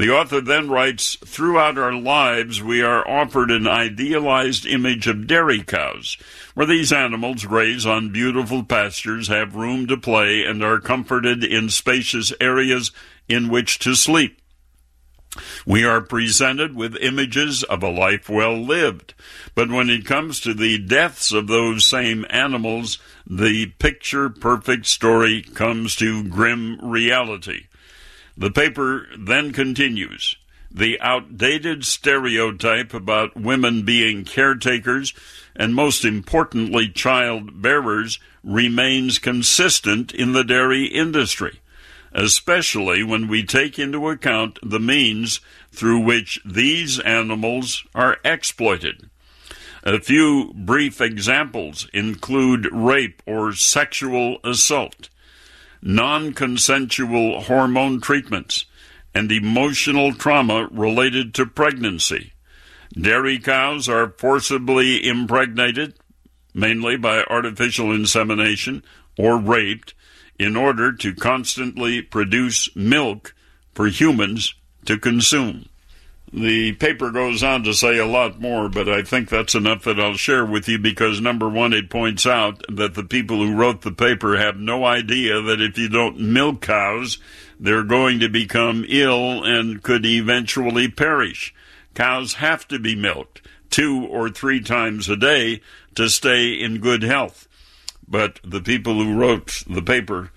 The 0.00 0.08
author 0.08 0.40
then 0.40 0.70
writes 0.70 1.18
Throughout 1.26 1.76
our 1.76 1.92
lives, 1.92 2.62
we 2.62 2.80
are 2.80 3.06
offered 3.06 3.50
an 3.50 3.68
idealized 3.68 4.64
image 4.64 5.06
of 5.06 5.26
dairy 5.26 5.62
cows, 5.62 6.16
where 6.54 6.64
these 6.64 6.90
animals 6.90 7.44
graze 7.44 7.84
on 7.84 8.08
beautiful 8.08 8.64
pastures, 8.64 9.28
have 9.28 9.54
room 9.54 9.86
to 9.88 9.98
play, 9.98 10.42
and 10.42 10.64
are 10.64 10.80
comforted 10.80 11.44
in 11.44 11.68
spacious 11.68 12.32
areas 12.40 12.92
in 13.28 13.50
which 13.50 13.78
to 13.80 13.94
sleep. 13.94 14.40
We 15.66 15.84
are 15.84 16.00
presented 16.00 16.74
with 16.74 16.96
images 16.96 17.62
of 17.62 17.82
a 17.82 17.90
life 17.90 18.30
well 18.30 18.56
lived. 18.56 19.12
But 19.54 19.68
when 19.68 19.90
it 19.90 20.06
comes 20.06 20.40
to 20.40 20.54
the 20.54 20.78
deaths 20.78 21.30
of 21.30 21.46
those 21.46 21.84
same 21.84 22.24
animals, 22.30 22.98
the 23.26 23.66
picture 23.66 24.30
perfect 24.30 24.86
story 24.86 25.42
comes 25.42 25.94
to 25.96 26.24
grim 26.24 26.78
reality. 26.80 27.66
The 28.36 28.50
paper 28.50 29.06
then 29.18 29.52
continues. 29.52 30.36
The 30.70 31.00
outdated 31.00 31.84
stereotype 31.84 32.94
about 32.94 33.36
women 33.36 33.82
being 33.82 34.24
caretakers 34.24 35.12
and 35.56 35.74
most 35.74 36.04
importantly 36.04 36.88
child 36.88 37.60
bearers 37.60 38.20
remains 38.44 39.18
consistent 39.18 40.12
in 40.12 40.32
the 40.32 40.44
dairy 40.44 40.86
industry, 40.86 41.60
especially 42.12 43.02
when 43.02 43.26
we 43.26 43.42
take 43.42 43.78
into 43.78 44.08
account 44.08 44.58
the 44.62 44.78
means 44.78 45.40
through 45.72 46.00
which 46.00 46.40
these 46.44 47.00
animals 47.00 47.84
are 47.94 48.18
exploited. 48.24 49.10
A 49.82 49.98
few 49.98 50.52
brief 50.54 51.00
examples 51.00 51.88
include 51.92 52.68
rape 52.70 53.22
or 53.26 53.54
sexual 53.54 54.38
assault 54.44 55.08
non 55.82 56.32
consensual 56.32 57.42
hormone 57.42 58.00
treatments, 58.00 58.66
and 59.14 59.32
emotional 59.32 60.12
trauma 60.12 60.68
related 60.70 61.34
to 61.34 61.46
pregnancy. 61.46 62.32
Dairy 62.92 63.38
cows 63.38 63.88
are 63.88 64.14
forcibly 64.18 65.06
impregnated, 65.06 65.94
mainly 66.52 66.96
by 66.96 67.22
artificial 67.24 67.92
insemination, 67.92 68.84
or 69.18 69.38
raped 69.38 69.94
in 70.38 70.56
order 70.56 70.92
to 70.92 71.14
constantly 71.14 72.02
produce 72.02 72.74
milk 72.74 73.34
for 73.74 73.86
humans 73.86 74.54
to 74.86 74.98
consume. 74.98 75.69
The 76.32 76.72
paper 76.74 77.10
goes 77.10 77.42
on 77.42 77.64
to 77.64 77.74
say 77.74 77.98
a 77.98 78.06
lot 78.06 78.40
more, 78.40 78.68
but 78.68 78.88
I 78.88 79.02
think 79.02 79.28
that's 79.28 79.56
enough 79.56 79.82
that 79.82 79.98
I'll 79.98 80.14
share 80.14 80.46
with 80.46 80.68
you 80.68 80.78
because 80.78 81.20
number 81.20 81.48
one, 81.48 81.72
it 81.72 81.90
points 81.90 82.24
out 82.24 82.62
that 82.68 82.94
the 82.94 83.02
people 83.02 83.38
who 83.38 83.56
wrote 83.56 83.82
the 83.82 83.90
paper 83.90 84.36
have 84.36 84.56
no 84.56 84.84
idea 84.84 85.42
that 85.42 85.60
if 85.60 85.76
you 85.76 85.88
don't 85.88 86.20
milk 86.20 86.60
cows, 86.60 87.18
they're 87.58 87.82
going 87.82 88.20
to 88.20 88.28
become 88.28 88.84
ill 88.88 89.42
and 89.42 89.82
could 89.82 90.06
eventually 90.06 90.88
perish. 90.88 91.52
Cows 91.94 92.34
have 92.34 92.66
to 92.68 92.78
be 92.78 92.94
milked 92.94 93.42
two 93.68 94.06
or 94.06 94.30
three 94.30 94.60
times 94.60 95.08
a 95.08 95.16
day 95.16 95.60
to 95.96 96.08
stay 96.08 96.52
in 96.52 96.78
good 96.78 97.02
health. 97.02 97.48
But 98.06 98.38
the 98.44 98.60
people 98.60 98.94
who 98.94 99.18
wrote 99.18 99.64
the 99.68 99.82
paper 99.82 100.30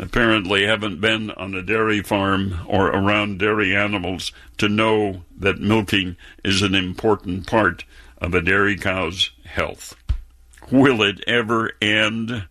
apparently 0.00 0.64
haven't 0.66 0.98
been 0.98 1.30
on 1.32 1.54
a 1.54 1.62
dairy 1.62 2.02
farm 2.02 2.58
or 2.66 2.88
around 2.88 3.38
dairy 3.38 3.76
animals 3.76 4.32
to 4.56 4.66
know 4.66 5.22
that 5.36 5.60
milking 5.60 6.16
is 6.42 6.62
an 6.62 6.74
important 6.74 7.46
part 7.46 7.84
of 8.18 8.34
a 8.34 8.40
dairy 8.40 8.76
cow's 8.76 9.30
health. 9.44 9.94
Will 10.70 11.02
it 11.02 11.22
ever 11.26 11.72
end? 11.82 12.46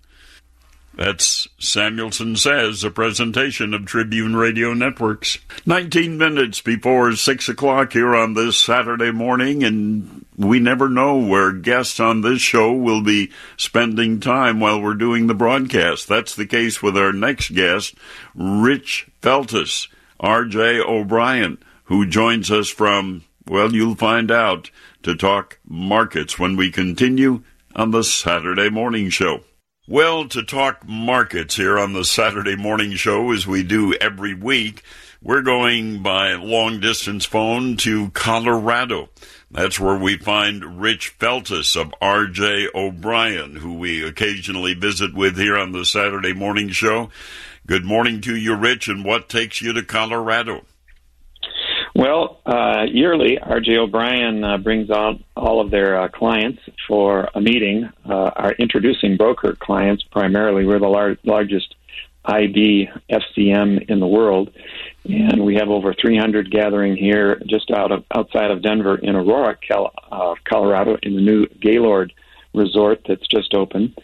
That's 0.94 1.48
Samuelson 1.58 2.36
Says, 2.36 2.84
a 2.84 2.92
presentation 2.92 3.74
of 3.74 3.86
Tribune 3.86 4.36
Radio 4.36 4.74
Networks. 4.74 5.40
19 5.66 6.18
minutes 6.18 6.62
before 6.62 7.16
6 7.16 7.50
o'clock 7.50 7.94
here 7.94 8.16
on 8.16 8.36
this 8.36 8.58
Saturday 8.58 9.12
morning, 9.12 9.64
and 9.64 10.26
we 10.40 10.58
never 10.58 10.88
know 10.88 11.18
where 11.18 11.52
guests 11.52 12.00
on 12.00 12.22
this 12.22 12.40
show 12.40 12.72
will 12.72 13.04
be 13.04 13.30
spending 13.58 14.22
time 14.22 14.62
while 14.62 14.82
we're 14.82 14.94
doing 14.94 15.28
the 15.28 15.34
broadcast. 15.34 16.08
That's 16.08 16.34
the 16.34 16.46
case 16.46 16.82
with 16.82 16.98
our 16.98 17.12
next 17.12 17.54
guest, 17.54 17.96
Rich 18.34 19.10
Feltes, 19.22 19.90
R.J. 20.18 20.80
O'Brien, 20.80 21.58
who 21.84 22.08
joins 22.08 22.50
us 22.50 22.70
from, 22.70 23.26
well, 23.48 23.74
you'll 23.74 23.96
find 23.96 24.32
out, 24.32 24.72
to 25.04 25.14
talk 25.14 25.60
markets 25.68 26.40
when 26.40 26.56
we 26.56 26.72
continue 26.72 27.44
on 27.76 27.92
the 27.92 28.04
Saturday 28.04 28.70
morning 28.70 29.10
show. 29.10 29.42
Well, 29.90 30.30
to 30.30 30.44
talk 30.44 30.88
markets 30.88 31.58
here 31.58 31.78
on 31.78 31.92
the 31.92 32.06
Saturday 32.06 32.56
morning 32.56 32.94
show, 32.94 33.32
as 33.32 33.46
we 33.46 33.64
do 33.64 33.94
every 33.96 34.34
week, 34.34 34.84
we're 35.22 35.42
going 35.42 36.02
by 36.02 36.34
long 36.36 36.80
distance 36.80 37.26
phone 37.26 37.76
to 37.78 38.10
Colorado. 38.12 39.10
That's 39.52 39.80
where 39.80 39.98
we 39.98 40.16
find 40.16 40.80
Rich 40.80 41.18
Feltes 41.18 41.76
of 41.76 41.92
RJ 42.02 42.68
O'Brien, 42.76 43.56
who 43.56 43.74
we 43.74 44.06
occasionally 44.06 44.76
visit 44.76 45.16
with 45.16 45.38
here 45.38 45.58
on 45.58 45.72
the 45.72 45.86
Saturday 45.86 46.34
morning 46.34 46.70
show. 46.70 47.10
Good 47.66 47.84
morning 47.84 48.22
to 48.22 48.36
you, 48.36 48.54
Rich, 48.54 48.88
and 48.88 49.04
what 49.04 49.28
takes 49.28 49.60
you 49.60 49.74
to 49.74 49.82
Colorado? 49.82 50.66
Well, 51.96 52.42
uh, 52.46 52.86
yearly, 52.92 53.40
RJ 53.42 53.76
O'Brien 53.78 54.44
uh, 54.44 54.60
brings 54.60 54.92
out 54.92 55.20
all 55.36 55.60
of 55.60 55.72
their 55.72 56.00
uh, 56.00 56.10
clients 56.10 56.62
for 56.88 57.28
a 57.34 57.42
meeting. 57.42 57.90
Uh, 58.08 58.32
our 58.36 58.52
introducing 58.54 59.18
broker 59.18 59.58
clients, 59.60 60.04
primarily, 60.04 60.64
we're 60.64 60.78
the 60.78 60.88
lar- 60.88 61.18
largest 61.24 61.74
ID 62.26 62.90
FCM 63.10 63.90
in 63.90 64.00
the 64.00 64.08
world, 64.08 64.52
and 65.06 65.44
we 65.44 65.56
have 65.56 65.70
over 65.70 65.94
300 65.94 66.52
gathering 66.52 66.96
here 66.96 67.42
just 67.48 67.72
out 67.72 67.92
of 67.92 68.04
outside 68.16 68.52
of 68.52 68.62
Denver 68.62 68.98
in 68.98 69.16
Aurora, 69.16 69.56
Cal- 69.56 69.94
uh, 70.12 70.36
Colorado, 70.44 70.98
in 71.02 71.16
the 71.16 71.22
new 71.22 71.48
Gaylord 71.62 72.14
Resort 72.54 73.02
that's 73.08 73.28
just 73.28 73.54
opened. 73.54 73.98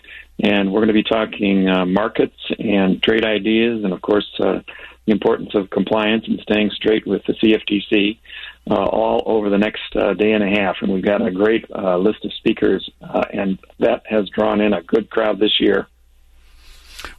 And 0.44 0.72
we're 0.72 0.82
going 0.82 0.88
to 0.88 0.94
be 0.94 1.04
talking 1.04 1.70
uh, 1.70 1.86
markets 1.86 2.38
and 2.60 3.02
trade 3.02 3.26
ideas, 3.26 3.84
and 3.84 3.94
of 3.94 4.02
course 4.02 4.26
the 4.38 4.64
importance 5.08 5.54
of 5.54 5.70
compliance 5.70 6.26
and 6.28 6.40
staying 6.42 6.72
straight 6.72 7.06
with 7.06 7.24
the 7.26 7.34
CFTC 7.34 8.18
uh, 8.70 8.86
all 8.86 9.24
over 9.26 9.50
the 9.50 9.58
next 9.58 9.96
uh, 9.96 10.14
day 10.14 10.32
and 10.32 10.44
a 10.44 10.60
half. 10.60 10.78
And 10.82 10.92
we've 10.92 11.06
got 11.06 11.26
a 11.26 11.32
great 11.32 11.66
uh, 11.72 11.98
list 11.98 12.26
of 12.26 12.34
speakers, 12.34 12.90
uh, 13.02 13.24
and 13.32 13.60
that 13.80 14.04
has 14.10 14.28
drawn 14.30 14.62
in 14.62 14.74
a 14.74 14.82
good 14.82 15.10
crowd 15.10 15.40
this 15.40 15.60
year. 15.60 15.88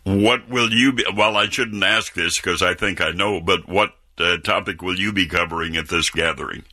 What 0.05 0.49
will 0.49 0.73
you 0.73 0.93
be? 0.93 1.05
Well, 1.15 1.37
I 1.37 1.49
shouldn't 1.49 1.83
ask 1.83 2.15
this 2.15 2.37
because 2.37 2.63
I 2.63 2.75
think 2.75 3.01
I 3.01 3.11
know, 3.11 3.41
but 3.41 3.69
what 3.69 3.95
uh, 4.19 4.39
topic 4.39 4.83
will 4.83 4.99
you 4.99 5.13
be 5.13 5.27
covering 5.27 5.77
at 5.77 5.89
this 5.89 6.11
gathering? 6.11 6.65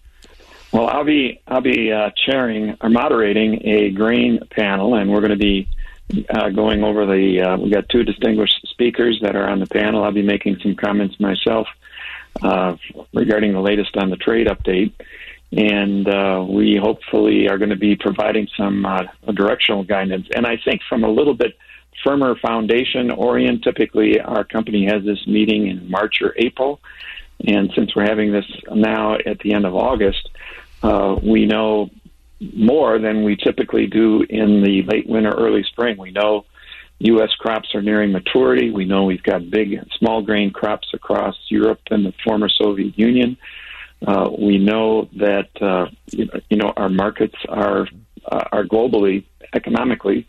Well, 0.72 0.88
I'll 0.88 1.04
be 1.04 1.40
I'll 1.48 1.62
be 1.62 1.92
uh, 1.92 2.10
chairing 2.26 2.76
or 2.82 2.90
moderating 2.90 3.68
a 3.68 3.92
grain 3.92 4.40
panel, 4.50 4.96
and 4.96 5.12
we're 5.12 5.20
going 5.20 5.32
to 5.32 5.38
be 5.38 5.68
uh, 6.30 6.50
going 6.50 6.84
over 6.84 7.06
the. 7.06 7.42
Uh, 7.42 7.58
we 7.58 7.70
got 7.70 7.88
two 7.90 8.04
distinguished 8.04 8.68
speakers 8.70 9.20
that 9.22 9.36
are 9.36 9.48
on 9.48 9.60
the 9.60 9.68
panel. 9.68 10.04
I'll 10.04 10.12
be 10.12 10.24
making 10.24 10.58
some 10.64 10.76
comments 10.76 11.20
myself 11.20 11.68
uh, 12.42 12.76
regarding 13.14 13.54
the 13.54 13.62
latest 13.62 13.96
on 13.98 14.10
the 14.10 14.16
trade 14.16 14.48
update, 14.48 14.94
and 15.52 16.08
uh, 16.08 16.44
we 16.48 16.78
hopefully 16.82 17.48
are 17.48 17.60
going 17.60 17.70
to 17.70 17.76
be 17.76 17.96
providing 17.96 18.48
some 18.58 18.84
uh, 18.86 19.04
directional 19.32 19.84
guidance. 19.84 20.28
And 20.36 20.48
I 20.48 20.58
think 20.58 20.82
from 20.90 21.04
a 21.04 21.10
little 21.10 21.36
bit 21.36 21.56
firmer 22.04 22.36
foundation 22.36 23.12
Orion. 23.12 23.62
Typically, 23.62 24.20
our 24.20 24.44
company 24.44 24.86
has 24.86 25.04
this 25.04 25.26
meeting 25.28 25.68
in 25.68 25.90
March 25.90 26.22
or 26.22 26.34
April, 26.38 26.80
and 27.46 27.72
since 27.76 27.96
we're 27.96 28.06
having 28.06 28.32
this 28.32 28.46
now 28.72 29.16
at 29.16 29.40
the 29.40 29.54
end 29.54 29.66
of 29.66 29.76
August, 29.76 30.30
uh, 30.82 31.16
we 31.22 31.46
know 31.46 31.90
more 32.54 33.00
than 33.00 33.24
we 33.24 33.36
typically 33.36 33.88
do 33.88 34.26
in 34.30 34.64
the 34.64 34.84
late 34.84 35.08
winter, 35.08 35.32
early 35.32 35.64
spring. 35.64 35.98
We 35.98 36.12
know 36.12 36.46
U.S. 37.00 37.34
crops 37.36 37.74
are 37.76 37.82
nearing 37.82 38.12
maturity. 38.12 38.72
We 38.72 38.86
know 38.86 39.04
we've 39.04 39.24
got 39.24 39.50
big 39.50 39.80
small 39.98 40.22
grain 40.22 40.52
crops 40.52 40.90
across 40.94 41.36
Europe 41.50 41.82
and 41.90 42.06
the 42.06 42.14
former 42.24 42.50
Soviet 42.50 42.98
Union. 42.98 43.38
Uh, 44.06 44.30
we 44.38 44.58
know 44.58 45.10
that 45.18 45.50
uh, 45.62 45.88
you, 46.12 46.26
know, 46.26 46.40
you 46.50 46.58
know 46.58 46.74
our 46.76 46.90
markets 46.90 47.36
are 47.48 47.88
uh, 48.26 48.44
are 48.52 48.66
globally 48.66 49.26
economically 49.54 50.28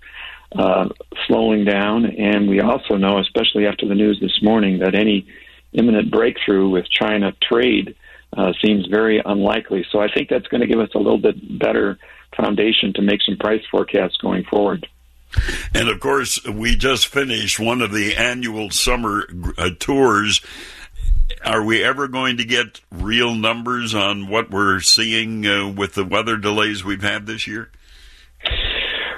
uh, 0.55 0.89
slowing 1.27 1.65
down, 1.65 2.05
and 2.05 2.49
we 2.49 2.61
also 2.61 2.97
know, 2.97 3.19
especially 3.19 3.67
after 3.67 3.87
the 3.87 3.95
news 3.95 4.19
this 4.21 4.41
morning, 4.43 4.79
that 4.79 4.95
any 4.95 5.27
imminent 5.73 6.11
breakthrough 6.11 6.69
with 6.69 6.89
China 6.89 7.33
trade 7.43 7.97
uh, 8.37 8.53
seems 8.65 8.87
very 8.87 9.21
unlikely. 9.25 9.85
So 9.91 10.01
I 10.01 10.09
think 10.13 10.29
that's 10.29 10.47
going 10.49 10.61
to 10.61 10.67
give 10.67 10.79
us 10.79 10.91
a 10.95 10.99
little 10.99 11.19
bit 11.19 11.59
better 11.59 11.99
foundation 12.37 12.93
to 12.95 13.03
make 13.03 13.21
some 13.23 13.37
price 13.37 13.63
forecasts 13.71 14.17
going 14.17 14.45
forward. 14.45 14.87
And 15.75 15.89
of 15.89 16.01
course, 16.01 16.45
we 16.45 16.77
just 16.77 17.09
finished 17.09 17.59
one 17.59 17.83
of 17.83 17.93
the 17.93 18.17
annual 18.17 18.71
summer 18.71 19.29
uh, 19.59 19.71
tours. 19.79 20.41
Are 21.45 21.65
we 21.65 21.83
ever 21.83 22.07
going 22.07 22.37
to 22.37 22.45
get 22.45 22.81
real 22.93 23.35
numbers 23.35 23.95
on 23.95 24.29
what 24.29 24.51
we're 24.51 24.81
seeing 24.81 25.47
uh, 25.47 25.69
with 25.69 25.95
the 25.95 26.05
weather 26.05 26.37
delays 26.37 26.85
we've 26.85 27.03
had 27.03 27.27
this 27.27 27.47
year? 27.47 27.71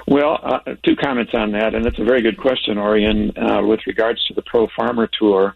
Well, 0.07 0.39
uh, 0.41 0.75
two 0.83 0.95
comments 0.95 1.33
on 1.33 1.51
that, 1.51 1.75
and 1.75 1.83
that's 1.83 1.99
a 1.99 2.03
very 2.05 2.21
good 2.21 2.37
question, 2.37 2.77
Orion, 2.77 3.37
uh, 3.37 3.61
with 3.61 3.81
regards 3.85 4.23
to 4.25 4.33
the 4.33 4.41
Pro 4.41 4.67
Farmer 4.75 5.07
Tour. 5.07 5.55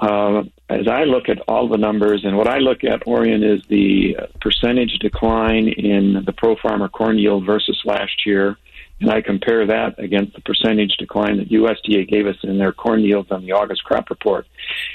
Uh, 0.00 0.44
as 0.70 0.88
I 0.88 1.04
look 1.04 1.28
at 1.28 1.40
all 1.46 1.68
the 1.68 1.76
numbers, 1.76 2.24
and 2.24 2.38
what 2.38 2.48
I 2.48 2.56
look 2.56 2.84
at, 2.84 3.06
Orion, 3.06 3.42
is 3.42 3.60
the 3.68 4.16
percentage 4.40 4.98
decline 5.00 5.68
in 5.68 6.22
the 6.24 6.32
Pro 6.32 6.56
Farmer 6.56 6.88
corn 6.88 7.18
yield 7.18 7.44
versus 7.44 7.78
last 7.84 8.24
year, 8.24 8.56
and 9.00 9.10
I 9.10 9.20
compare 9.20 9.66
that 9.66 9.98
against 9.98 10.34
the 10.34 10.40
percentage 10.40 10.96
decline 10.96 11.36
that 11.36 11.50
USDA 11.50 12.08
gave 12.08 12.26
us 12.26 12.36
in 12.42 12.56
their 12.56 12.72
corn 12.72 13.00
yields 13.00 13.30
on 13.30 13.44
the 13.44 13.52
August 13.52 13.84
crop 13.84 14.08
report. 14.08 14.46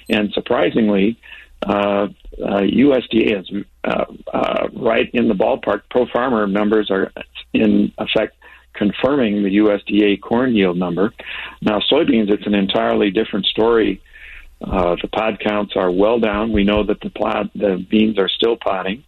And 0.10 0.34
surprisingly, 0.34 1.20
uh, 1.66 2.08
uh, 2.44 2.62
USDA 2.62 3.40
is 3.42 3.64
uh, 3.84 4.06
uh, 4.34 4.68
right 4.74 5.10
in 5.14 5.28
the 5.28 5.34
ballpark. 5.34 5.82
Pro 5.90 6.06
Farmer 6.08 6.48
numbers 6.48 6.90
are, 6.90 7.12
in 7.54 7.92
effect, 7.98 8.37
confirming 8.78 9.44
the 9.44 9.58
USDA 9.58 10.22
corn 10.22 10.56
yield 10.56 10.78
number. 10.78 11.14
Now, 11.62 11.80
soybeans, 11.92 12.32
it's 12.32 12.46
an 12.46 12.54
entirely 12.54 13.12
different 13.12 13.46
story. 13.48 14.02
Uh, 14.62 14.96
the 15.02 15.08
pod 15.08 15.40
counts 15.40 15.74
are 15.76 15.92
well 15.92 16.20
down. 16.20 16.52
We 16.52 16.64
know 16.64 16.84
that 16.84 17.00
the 17.02 17.12
the 17.56 17.86
beans 17.90 18.18
are 18.18 18.30
still 18.30 18.58
podding. 18.58 19.04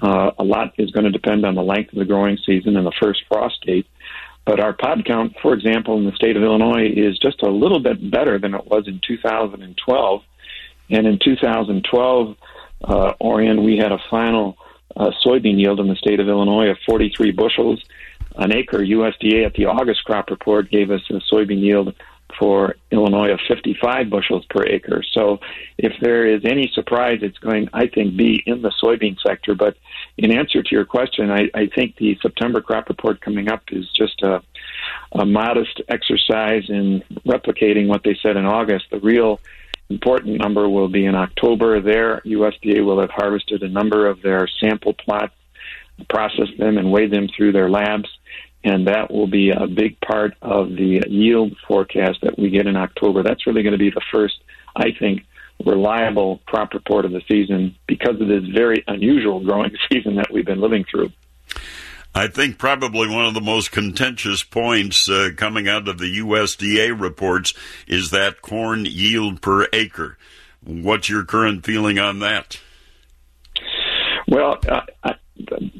Uh, 0.00 0.30
a 0.38 0.44
lot 0.44 0.74
is 0.78 0.90
going 0.90 1.04
to 1.04 1.10
depend 1.10 1.44
on 1.44 1.54
the 1.54 1.62
length 1.62 1.92
of 1.92 1.98
the 1.98 2.04
growing 2.04 2.38
season 2.44 2.76
and 2.76 2.86
the 2.86 2.92
first 3.00 3.22
frost 3.28 3.64
date. 3.64 3.86
But 4.46 4.60
our 4.60 4.72
pod 4.74 5.04
count, 5.06 5.36
for 5.40 5.54
example, 5.54 5.96
in 5.96 6.04
the 6.04 6.12
state 6.12 6.36
of 6.36 6.42
Illinois, 6.42 6.86
is 6.94 7.18
just 7.18 7.42
a 7.42 7.50
little 7.50 7.80
bit 7.80 8.10
better 8.10 8.38
than 8.38 8.54
it 8.54 8.66
was 8.66 8.86
in 8.86 9.00
2012. 9.06 10.22
And 10.90 11.06
in 11.06 11.18
2012, 11.24 12.36
uh, 12.82 13.12
Orion, 13.20 13.64
we 13.64 13.78
had 13.78 13.92
a 13.92 13.98
final 14.10 14.58
uh, 14.96 15.10
soybean 15.24 15.58
yield 15.58 15.80
in 15.80 15.88
the 15.88 15.96
state 15.96 16.20
of 16.20 16.28
Illinois 16.28 16.68
of 16.68 16.76
43 16.86 17.32
bushels 17.32 17.82
an 18.36 18.52
acre. 18.52 18.78
USDA 18.78 19.46
at 19.46 19.54
the 19.54 19.66
August 19.66 20.04
crop 20.04 20.30
report 20.30 20.70
gave 20.70 20.90
us 20.90 21.02
a 21.10 21.20
soybean 21.32 21.60
yield 21.60 21.94
for 22.38 22.76
Illinois 22.90 23.32
of 23.32 23.40
55 23.46 24.10
bushels 24.10 24.44
per 24.50 24.64
acre. 24.64 25.02
So 25.12 25.40
if 25.78 25.92
there 26.00 26.26
is 26.26 26.42
any 26.44 26.70
surprise, 26.74 27.20
it's 27.22 27.38
going, 27.38 27.68
I 27.72 27.86
think, 27.86 28.16
be 28.16 28.42
in 28.46 28.62
the 28.62 28.72
soybean 28.82 29.16
sector. 29.24 29.54
But 29.54 29.76
in 30.16 30.32
answer 30.32 30.62
to 30.62 30.68
your 30.70 30.84
question, 30.84 31.30
I, 31.30 31.50
I 31.54 31.66
think 31.66 31.96
the 31.96 32.18
September 32.20 32.60
crop 32.60 32.88
report 32.88 33.20
coming 33.20 33.48
up 33.48 33.62
is 33.70 33.88
just 33.90 34.22
a, 34.22 34.42
a 35.12 35.24
modest 35.24 35.80
exercise 35.88 36.64
in 36.68 37.02
replicating 37.26 37.86
what 37.86 38.02
they 38.02 38.18
said 38.22 38.36
in 38.36 38.46
August. 38.46 38.86
The 38.90 39.00
real 39.00 39.40
important 39.90 40.38
number 40.38 40.68
will 40.68 40.88
be 40.88 41.04
in 41.04 41.14
October. 41.14 41.80
There, 41.80 42.20
USDA 42.24 42.84
will 42.84 43.00
have 43.00 43.10
harvested 43.10 43.62
a 43.62 43.68
number 43.68 44.06
of 44.06 44.22
their 44.22 44.48
sample 44.60 44.94
plots, 44.94 45.34
processed 46.08 46.58
them, 46.58 46.78
and 46.78 46.90
weigh 46.90 47.06
them 47.06 47.28
through 47.36 47.52
their 47.52 47.70
labs 47.70 48.08
and 48.64 48.86
that 48.86 49.12
will 49.12 49.26
be 49.26 49.50
a 49.50 49.66
big 49.66 50.00
part 50.00 50.34
of 50.40 50.70
the 50.70 51.02
yield 51.06 51.54
forecast 51.68 52.20
that 52.22 52.38
we 52.38 52.48
get 52.48 52.66
in 52.66 52.76
October. 52.76 53.22
That's 53.22 53.46
really 53.46 53.62
going 53.62 53.72
to 53.72 53.78
be 53.78 53.90
the 53.90 54.02
first, 54.10 54.36
I 54.74 54.92
think, 54.98 55.26
reliable 55.64 56.40
crop 56.46 56.72
report 56.72 57.04
of 57.04 57.12
the 57.12 57.20
season 57.28 57.76
because 57.86 58.20
of 58.20 58.26
this 58.26 58.44
very 58.54 58.82
unusual 58.88 59.40
growing 59.40 59.76
season 59.92 60.16
that 60.16 60.32
we've 60.32 60.46
been 60.46 60.60
living 60.60 60.84
through. 60.90 61.12
I 62.14 62.28
think 62.28 62.58
probably 62.58 63.08
one 63.08 63.26
of 63.26 63.34
the 63.34 63.40
most 63.40 63.70
contentious 63.70 64.42
points 64.42 65.08
uh, 65.08 65.30
coming 65.36 65.68
out 65.68 65.88
of 65.88 65.98
the 65.98 66.18
USDA 66.20 66.98
reports 66.98 67.54
is 67.86 68.10
that 68.10 68.40
corn 68.40 68.86
yield 68.86 69.42
per 69.42 69.66
acre. 69.72 70.16
What's 70.62 71.08
your 71.08 71.24
current 71.24 71.66
feeling 71.66 71.98
on 71.98 72.20
that? 72.20 72.60
Well, 74.28 74.58
uh, 74.68 75.12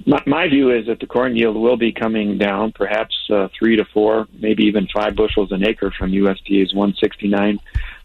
my, 0.06 0.22
my 0.26 0.48
view 0.48 0.70
is 0.70 0.86
that 0.86 1.00
the 1.00 1.06
corn 1.06 1.36
yield 1.36 1.56
will 1.56 1.76
be 1.76 1.92
coming 1.92 2.38
down, 2.38 2.72
perhaps 2.72 3.14
uh, 3.30 3.48
three 3.56 3.76
to 3.76 3.84
four, 3.84 4.26
maybe 4.32 4.64
even 4.64 4.88
five 4.94 5.14
bushels 5.14 5.52
an 5.52 5.66
acre 5.66 5.92
from 5.96 6.10
USDA's 6.10 6.74
169. 6.74 7.60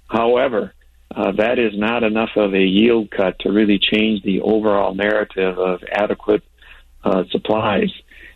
However, 0.08 0.74
uh, 1.16 1.32
that 1.34 1.58
is 1.58 1.78
not 1.78 2.04
enough 2.04 2.30
of 2.36 2.54
a 2.54 2.64
yield 2.64 3.10
cut 3.10 3.40
to 3.40 3.52
really 3.52 3.80
change 3.80 4.22
the 4.24 4.42
overall 4.42 4.94
narrative 4.94 5.58
of 5.58 5.82
adequate 5.92 6.44
uh, 7.04 7.24
supplies. 7.32 7.92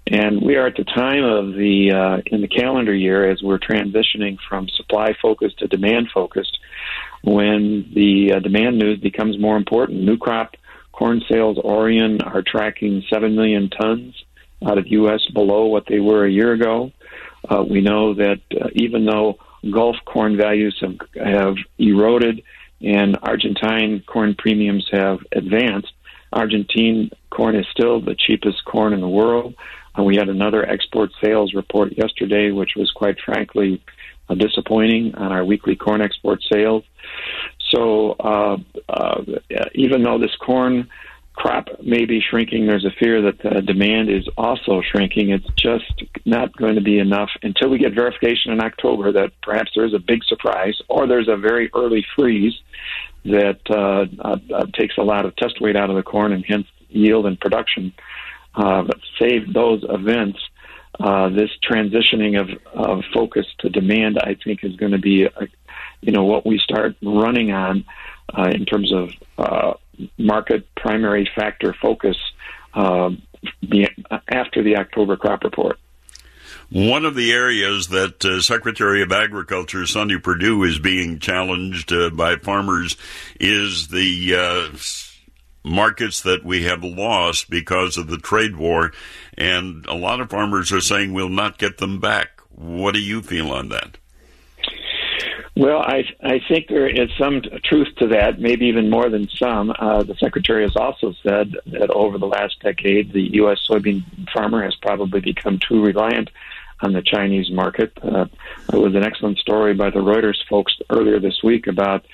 And 0.07 0.41
we 0.41 0.55
are 0.55 0.67
at 0.67 0.75
the 0.75 0.83
time 0.83 1.23
of 1.23 1.53
the 1.53 1.91
uh, 1.91 2.21
in 2.25 2.41
the 2.41 2.47
calendar 2.47 2.93
year 2.93 3.29
as 3.29 3.41
we're 3.41 3.59
transitioning 3.59 4.37
from 4.49 4.67
supply 4.69 5.15
focused 5.21 5.59
to 5.59 5.67
demand 5.67 6.09
focused, 6.13 6.57
when 7.23 7.89
the 7.93 8.33
uh, 8.33 8.39
demand 8.39 8.79
news 8.79 8.99
becomes 8.99 9.39
more 9.39 9.55
important. 9.55 10.01
New 10.01 10.17
crop 10.17 10.55
Corn 11.03 11.21
sales 11.29 11.57
Orion 11.57 12.21
are 12.21 12.41
tracking 12.41 13.03
7 13.09 13.35
million 13.35 13.69
tons 13.69 14.15
out 14.65 14.77
of 14.77 14.87
U.S. 14.87 15.19
below 15.33 15.65
what 15.65 15.85
they 15.85 15.99
were 15.99 16.23
a 16.23 16.31
year 16.31 16.53
ago. 16.53 16.93
Uh, 17.49 17.61
we 17.61 17.81
know 17.81 18.13
that 18.13 18.39
uh, 18.53 18.69
even 18.71 19.03
though 19.03 19.37
Gulf 19.69 19.97
corn 20.05 20.37
values 20.37 20.77
have, 20.79 20.95
have 21.21 21.55
eroded 21.77 22.41
and 22.79 23.17
Argentine 23.21 24.01
corn 24.07 24.33
premiums 24.33 24.87
have 24.93 25.19
advanced, 25.33 25.91
Argentine 26.31 27.11
corn 27.31 27.57
is 27.57 27.65
still 27.69 27.99
the 27.99 28.15
cheapest 28.15 28.63
corn 28.63 28.93
in 28.93 29.01
the 29.01 29.09
world. 29.09 29.55
We 30.01 30.15
had 30.15 30.29
another 30.29 30.65
export 30.65 31.11
sales 31.21 31.53
report 31.53 31.97
yesterday, 31.97 32.51
which 32.51 32.77
was 32.77 32.89
quite 32.91 33.17
frankly 33.19 33.83
uh, 34.29 34.35
disappointing 34.35 35.15
on 35.15 35.33
our 35.33 35.43
weekly 35.43 35.75
corn 35.75 36.01
export 36.01 36.41
sales. 36.49 36.85
So 37.73 38.11
uh, 38.19 38.57
uh, 38.89 39.23
even 39.73 40.03
though 40.03 40.19
this 40.19 40.35
corn 40.35 40.89
crop 41.33 41.67
may 41.81 42.05
be 42.05 42.21
shrinking, 42.21 42.67
there's 42.67 42.85
a 42.85 42.91
fear 42.99 43.21
that 43.23 43.41
the 43.41 43.61
demand 43.61 44.09
is 44.09 44.27
also 44.37 44.81
shrinking. 44.81 45.31
It's 45.31 45.47
just 45.55 46.03
not 46.25 46.55
going 46.55 46.75
to 46.75 46.81
be 46.81 46.99
enough 46.99 47.29
until 47.41 47.69
we 47.69 47.79
get 47.79 47.93
verification 47.93 48.51
in 48.51 48.61
October 48.61 49.11
that 49.13 49.31
perhaps 49.41 49.71
there's 49.75 49.93
a 49.93 49.99
big 49.99 50.23
surprise 50.25 50.79
or 50.89 51.07
there's 51.07 51.27
a 51.27 51.37
very 51.37 51.71
early 51.73 52.05
freeze 52.15 52.53
that 53.25 53.59
uh, 53.69 54.05
uh, 54.21 54.37
uh 54.53 54.65
takes 54.77 54.97
a 54.97 55.01
lot 55.01 55.25
of 55.25 55.35
test 55.37 55.61
weight 55.61 55.75
out 55.75 55.89
of 55.89 55.95
the 55.95 56.03
corn 56.03 56.33
and 56.33 56.45
hence 56.45 56.67
yield 56.89 57.25
and 57.25 57.39
production. 57.39 57.93
Uh, 58.53 58.83
save 59.19 59.51
those 59.53 59.83
events. 59.89 60.39
Uh, 60.99 61.29
this 61.29 61.49
transitioning 61.67 62.39
of, 62.39 62.49
of 62.75 63.03
focus 63.11 63.47
to 63.57 63.69
demand, 63.69 64.19
I 64.19 64.35
think, 64.43 64.63
is 64.63 64.75
going 64.75 64.91
to 64.91 64.99
be 64.99 65.23
a, 65.23 65.47
you 66.03 66.11
know 66.11 66.23
what 66.23 66.45
we 66.45 66.59
start 66.59 66.95
running 67.01 67.51
on 67.51 67.85
uh, 68.37 68.49
in 68.53 68.65
terms 68.65 68.91
of 68.91 69.11
uh, 69.37 69.73
market 70.17 70.67
primary 70.75 71.29
factor 71.35 71.73
focus 71.81 72.17
uh, 72.73 73.09
after 74.29 74.63
the 74.63 74.77
October 74.77 75.17
crop 75.17 75.43
report. 75.43 75.79
One 76.69 77.05
of 77.05 77.13
the 77.13 77.31
areas 77.31 77.89
that 77.89 78.25
uh, 78.25 78.41
Secretary 78.41 79.03
of 79.03 79.11
Agriculture 79.11 79.85
Sonny 79.85 80.17
Perdue 80.17 80.63
is 80.63 80.79
being 80.79 81.19
challenged 81.19 81.91
uh, 81.91 82.09
by 82.09 82.37
farmers 82.37 82.97
is 83.39 83.89
the 83.89 84.35
uh, 84.35 84.77
markets 85.63 86.21
that 86.21 86.43
we 86.43 86.63
have 86.63 86.83
lost 86.83 87.49
because 87.49 87.97
of 87.97 88.07
the 88.07 88.17
trade 88.17 88.55
war, 88.55 88.91
and 89.37 89.85
a 89.85 89.93
lot 89.93 90.19
of 90.19 90.29
farmers 90.29 90.71
are 90.71 90.81
saying 90.81 91.13
we'll 91.13 91.29
not 91.29 91.59
get 91.59 91.77
them 91.77 91.99
back. 91.99 92.41
What 92.49 92.93
do 92.93 92.99
you 92.99 93.21
feel 93.21 93.51
on 93.51 93.69
that? 93.69 93.97
Well, 95.55 95.79
I 95.79 96.03
I 96.23 96.41
think 96.47 96.67
there 96.67 96.87
is 96.87 97.09
some 97.17 97.41
truth 97.63 97.89
to 97.97 98.07
that, 98.07 98.39
maybe 98.39 98.65
even 98.65 98.89
more 98.89 99.09
than 99.09 99.29
some. 99.37 99.71
Uh, 99.77 100.01
the 100.01 100.15
secretary 100.15 100.63
has 100.63 100.75
also 100.75 101.13
said 101.21 101.55
that 101.67 101.91
over 101.91 102.17
the 102.17 102.25
last 102.25 102.59
decade, 102.61 103.13
the 103.13 103.35
U.S. 103.35 103.59
soybean 103.69 104.03
farmer 104.33 104.63
has 104.63 104.75
probably 104.81 105.21
become 105.21 105.59
too 105.59 105.83
reliant 105.83 106.31
on 106.81 106.93
the 106.93 107.03
Chinese 107.03 107.51
market. 107.51 107.93
Uh, 108.01 108.25
there 108.69 108.79
was 108.79 108.95
an 108.95 109.03
excellent 109.03 109.37
story 109.37 109.75
by 109.75 109.91
the 109.91 109.99
Reuters 109.99 110.43
folks 110.49 110.73
earlier 110.89 111.19
this 111.19 111.43
week 111.43 111.67
about 111.67 112.05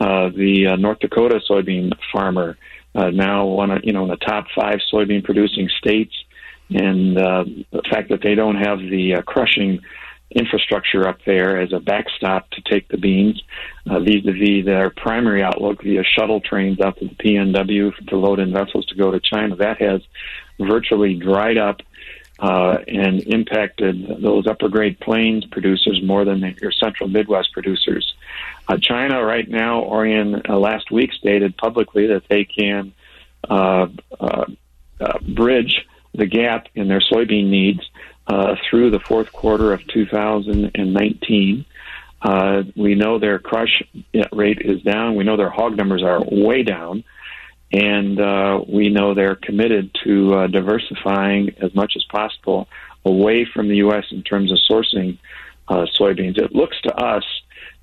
uh, 0.00 0.28
the 0.28 0.68
uh, 0.68 0.76
North 0.76 1.00
Dakota 1.00 1.40
soybean 1.50 1.92
farmer, 2.12 2.56
uh, 2.94 3.10
now 3.10 3.46
one 3.46 3.70
of 3.70 3.84
you 3.84 3.92
know 3.92 4.04
in 4.04 4.10
the 4.10 4.16
top 4.16 4.46
five 4.54 4.78
soybean 4.92 5.24
producing 5.24 5.68
states, 5.76 6.14
and 6.70 7.18
uh, 7.18 7.44
the 7.72 7.82
fact 7.90 8.08
that 8.10 8.22
they 8.22 8.34
don't 8.34 8.56
have 8.56 8.78
the 8.78 9.16
uh, 9.16 9.22
crushing 9.22 9.80
infrastructure 10.30 11.08
up 11.08 11.18
there 11.24 11.60
as 11.60 11.72
a 11.72 11.78
backstop 11.78 12.50
to 12.50 12.60
take 12.62 12.88
the 12.88 12.96
beans 12.96 13.42
uh, 13.88 14.00
vis-a-vis 14.00 14.64
their 14.64 14.90
primary 14.90 15.42
outlook 15.42 15.82
via 15.82 16.02
shuttle 16.02 16.40
trains 16.40 16.80
out 16.80 16.98
to 16.98 17.08
the 17.08 17.14
PNW 17.14 18.06
to 18.08 18.16
load 18.16 18.40
in 18.40 18.52
vessels 18.52 18.86
to 18.86 18.94
go 18.96 19.10
to 19.10 19.20
China. 19.20 19.56
That 19.56 19.80
has 19.80 20.02
virtually 20.58 21.14
dried 21.14 21.58
up 21.58 21.80
uh, 22.38 22.78
and 22.88 23.22
impacted 23.22 24.20
those 24.20 24.46
upper 24.46 24.68
Great 24.68 25.00
Plains 25.00 25.44
producers 25.46 26.00
more 26.02 26.24
than 26.24 26.40
your 26.60 26.72
central 26.72 27.08
Midwest 27.08 27.52
producers. 27.52 28.14
Uh, 28.68 28.76
China 28.80 29.24
right 29.24 29.48
now, 29.48 29.82
Orion 29.84 30.42
uh, 30.48 30.58
last 30.58 30.90
week 30.90 31.12
stated 31.12 31.56
publicly 31.56 32.08
that 32.08 32.24
they 32.28 32.44
can 32.44 32.92
uh, 33.48 33.86
uh, 34.20 34.44
bridge 35.34 35.86
the 36.14 36.26
gap 36.26 36.66
in 36.74 36.88
their 36.88 37.00
soybean 37.00 37.46
needs 37.46 37.80
through 38.28 38.90
the 38.90 39.00
fourth 39.00 39.32
quarter 39.32 39.72
of 39.72 39.86
2019. 39.88 41.64
we 42.76 42.94
know 42.94 43.18
their 43.18 43.38
crush 43.38 43.82
rate 44.32 44.58
is 44.60 44.82
down. 44.82 45.14
We 45.16 45.24
know 45.24 45.36
their 45.36 45.50
hog 45.50 45.76
numbers 45.76 46.02
are 46.02 46.22
way 46.22 46.62
down 46.62 47.04
and 47.72 48.20
uh, 48.20 48.60
we 48.68 48.88
know 48.88 49.14
they're 49.14 49.36
committed 49.36 49.90
to 50.04 50.34
uh, 50.34 50.46
diversifying 50.46 51.54
as 51.60 51.74
much 51.74 51.94
as 51.96 52.04
possible 52.04 52.68
away 53.04 53.46
from 53.52 53.68
the 53.68 53.76
U.S. 53.76 54.04
in 54.10 54.22
terms 54.22 54.52
of 54.52 54.58
sourcing 54.70 55.18
uh, 55.68 55.86
soybeans. 55.98 56.38
It 56.38 56.54
looks 56.54 56.80
to 56.82 56.94
us, 56.94 57.24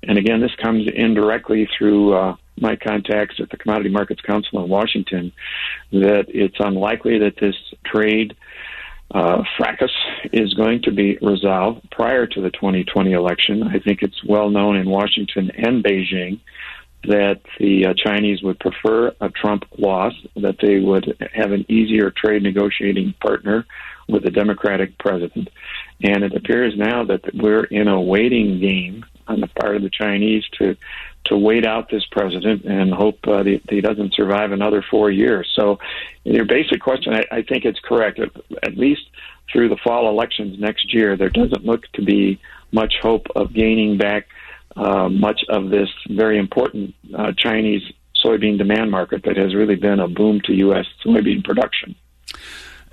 and 0.02 0.18
again, 0.18 0.40
this 0.40 0.54
comes 0.56 0.88
indirectly 0.92 1.68
through 1.76 2.14
uh, 2.14 2.36
my 2.58 2.76
contacts 2.76 3.36
at 3.40 3.50
the 3.50 3.56
Commodity 3.56 3.90
Markets 3.90 4.22
Council 4.22 4.62
in 4.64 4.70
Washington, 4.70 5.32
that 5.92 6.26
it's 6.28 6.56
unlikely 6.58 7.18
that 7.18 7.36
this 7.36 7.56
trade 7.84 8.34
uh, 9.14 9.44
fracas 9.56 9.92
is 10.32 10.52
going 10.54 10.82
to 10.82 10.90
be 10.90 11.16
resolved 11.22 11.88
prior 11.92 12.26
to 12.26 12.40
the 12.40 12.50
2020 12.50 13.12
election. 13.12 13.62
I 13.62 13.78
think 13.78 14.02
it's 14.02 14.22
well 14.24 14.50
known 14.50 14.76
in 14.76 14.90
Washington 14.90 15.52
and 15.56 15.84
Beijing 15.84 16.40
that 17.04 17.40
the 17.60 17.86
uh, 17.86 17.94
Chinese 17.94 18.42
would 18.42 18.58
prefer 18.58 19.14
a 19.20 19.28
Trump 19.28 19.64
loss, 19.78 20.14
that 20.36 20.56
they 20.60 20.80
would 20.80 21.16
have 21.32 21.52
an 21.52 21.64
easier 21.68 22.10
trade 22.10 22.42
negotiating 22.42 23.14
partner 23.20 23.66
with 24.08 24.24
a 24.24 24.30
Democratic 24.30 24.98
president. 24.98 25.48
And 26.02 26.24
it 26.24 26.34
appears 26.34 26.74
now 26.76 27.04
that 27.04 27.22
we're 27.34 27.64
in 27.64 27.88
a 27.88 28.00
waiting 28.00 28.58
game 28.60 29.04
on 29.28 29.40
the 29.40 29.46
part 29.46 29.76
of 29.76 29.82
the 29.82 29.90
Chinese 29.90 30.44
to 30.58 30.76
to 31.24 31.36
wait 31.36 31.64
out 31.66 31.88
this 31.90 32.04
president 32.10 32.64
and 32.64 32.92
hope 32.92 33.18
uh, 33.26 33.42
that 33.42 33.60
he 33.68 33.80
doesn't 33.80 34.14
survive 34.14 34.52
another 34.52 34.84
four 34.90 35.10
years. 35.10 35.50
So, 35.54 35.78
your 36.24 36.44
basic 36.44 36.80
question, 36.80 37.14
I, 37.14 37.24
I 37.30 37.42
think 37.42 37.64
it's 37.64 37.80
correct. 37.80 38.20
At 38.62 38.76
least 38.76 39.02
through 39.52 39.68
the 39.68 39.76
fall 39.82 40.08
elections 40.08 40.58
next 40.58 40.92
year, 40.92 41.16
there 41.16 41.30
doesn't 41.30 41.64
look 41.64 41.90
to 41.92 42.02
be 42.02 42.40
much 42.72 42.94
hope 43.00 43.26
of 43.36 43.52
gaining 43.52 43.96
back 43.96 44.26
uh, 44.76 45.08
much 45.08 45.44
of 45.48 45.70
this 45.70 45.88
very 46.08 46.38
important 46.38 46.94
uh, 47.16 47.32
Chinese 47.36 47.82
soybean 48.24 48.58
demand 48.58 48.90
market 48.90 49.22
that 49.24 49.36
has 49.36 49.54
really 49.54 49.76
been 49.76 50.00
a 50.00 50.08
boom 50.08 50.40
to 50.44 50.52
U.S. 50.54 50.86
soybean 51.04 51.44
production. 51.44 51.94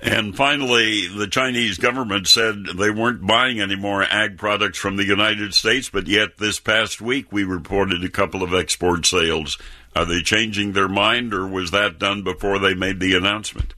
And 0.02 0.36
finally, 0.36 1.06
the 1.06 1.28
Chinese 1.28 1.78
government 1.78 2.26
said 2.26 2.66
they 2.76 2.90
weren't 2.90 3.24
buying 3.24 3.60
any 3.60 3.76
more 3.76 4.02
ag 4.02 4.36
products 4.36 4.76
from 4.76 4.96
the 4.96 5.04
United 5.04 5.54
States, 5.54 5.88
but 5.88 6.08
yet 6.08 6.38
this 6.38 6.58
past 6.58 7.00
week 7.00 7.30
we 7.30 7.44
reported 7.44 8.02
a 8.02 8.08
couple 8.08 8.42
of 8.42 8.52
export 8.52 9.06
sales. 9.06 9.58
Are 9.94 10.04
they 10.04 10.20
changing 10.20 10.72
their 10.72 10.88
mind, 10.88 11.32
or 11.32 11.46
was 11.46 11.70
that 11.70 12.00
done 12.00 12.24
before 12.24 12.58
they 12.58 12.74
made 12.74 12.98
the 12.98 13.14
announcement? 13.14 13.74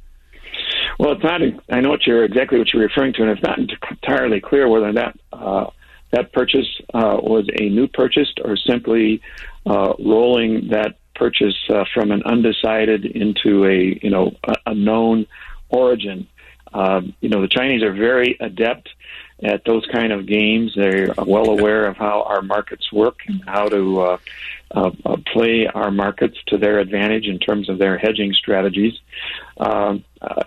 Well, 0.98 1.12
it's 1.12 1.22
not. 1.22 1.42
I 1.68 1.80
know 1.80 1.90
what 1.90 2.06
you're 2.06 2.24
exactly 2.24 2.58
what 2.58 2.72
you're 2.72 2.84
referring 2.84 3.12
to, 3.14 3.22
and 3.22 3.30
it's 3.32 3.42
not 3.42 3.58
entirely 3.58 4.40
clear 4.40 4.66
whether 4.66 4.92
that 4.94 5.18
uh, 5.30 5.66
that 6.12 6.32
purchase 6.32 6.68
uh, 6.94 7.18
was 7.20 7.46
a 7.60 7.68
new 7.68 7.87
purchase 7.87 8.32
or 8.42 8.56
simply 8.56 9.20
uh, 9.66 9.92
rolling 9.98 10.68
that 10.70 10.96
purchase 11.14 11.56
uh, 11.68 11.84
from 11.92 12.12
an 12.12 12.22
undecided 12.24 13.04
into 13.04 13.66
a 13.66 13.98
you 14.00 14.10
know 14.10 14.32
a, 14.44 14.54
a 14.70 14.74
known 14.74 15.26
origin. 15.68 16.29
Um, 16.72 17.14
you 17.20 17.29
know 17.29 17.40
the 17.40 17.48
Chinese 17.48 17.83
are 17.83 17.92
very 17.92 18.37
adept 18.40 18.88
at 19.42 19.64
those 19.64 19.87
kind 19.92 20.12
of 20.12 20.27
games. 20.27 20.72
They're 20.74 21.14
well 21.18 21.50
aware 21.50 21.87
of 21.87 21.96
how 21.96 22.22
our 22.22 22.42
markets 22.42 22.92
work 22.92 23.18
and 23.27 23.42
how 23.46 23.68
to 23.68 24.00
uh, 24.00 24.18
uh, 24.74 24.90
uh, 25.05 25.16
play 25.33 25.66
our 25.66 25.90
markets 25.90 26.37
to 26.48 26.59
their 26.59 26.79
advantage 26.79 27.27
in 27.27 27.38
terms 27.38 27.68
of 27.68 27.79
their 27.79 27.98
hedging 27.98 28.33
strategies. 28.33 28.94
Um, 29.59 30.05
uh, 30.20 30.42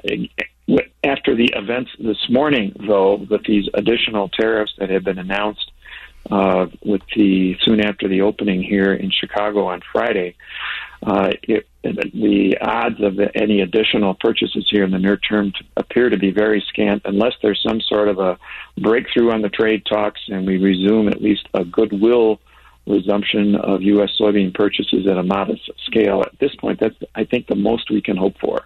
after 1.03 1.35
the 1.35 1.49
events 1.55 1.91
this 1.99 2.29
morning, 2.29 2.75
though, 2.87 3.15
with 3.15 3.45
these 3.45 3.69
additional 3.73 4.29
tariffs 4.29 4.73
that 4.79 4.89
have 4.89 5.03
been 5.03 5.19
announced 5.19 5.71
uh, 6.29 6.67
with 6.83 7.01
the 7.15 7.57
soon 7.61 7.79
after 7.81 8.07
the 8.07 8.21
opening 8.21 8.61
here 8.61 8.93
in 8.93 9.11
Chicago 9.11 9.67
on 9.67 9.81
Friday, 9.91 10.35
uh, 11.03 11.31
it, 11.43 11.67
the 11.83 12.57
odds 12.59 13.01
of 13.01 13.19
any 13.35 13.61
additional 13.61 14.15
purchases 14.15 14.67
here 14.69 14.83
in 14.83 14.91
the 14.91 14.99
near 14.99 15.17
term 15.17 15.53
appear 15.77 16.09
to 16.09 16.17
be 16.17 16.31
very 16.31 16.63
scant 16.67 17.01
unless 17.05 17.33
there's 17.41 17.61
some 17.65 17.79
sort 17.81 18.09
of 18.09 18.19
a 18.19 18.37
breakthrough 18.77 19.31
on 19.31 19.41
the 19.41 19.49
trade 19.49 19.85
talks 19.85 20.21
and 20.27 20.45
we 20.45 20.57
resume 20.57 21.07
at 21.07 21.21
least 21.21 21.47
a 21.53 21.63
goodwill 21.63 22.39
resumption 22.87 23.55
of 23.55 23.81
U.S. 23.81 24.09
soybean 24.19 24.53
purchases 24.53 25.07
at 25.07 25.17
a 25.17 25.23
modest 25.23 25.69
scale. 25.85 26.21
At 26.21 26.39
this 26.39 26.55
point, 26.55 26.79
that's 26.79 26.95
I 27.15 27.25
think 27.25 27.47
the 27.47 27.55
most 27.55 27.89
we 27.89 28.01
can 28.01 28.17
hope 28.17 28.37
for. 28.39 28.65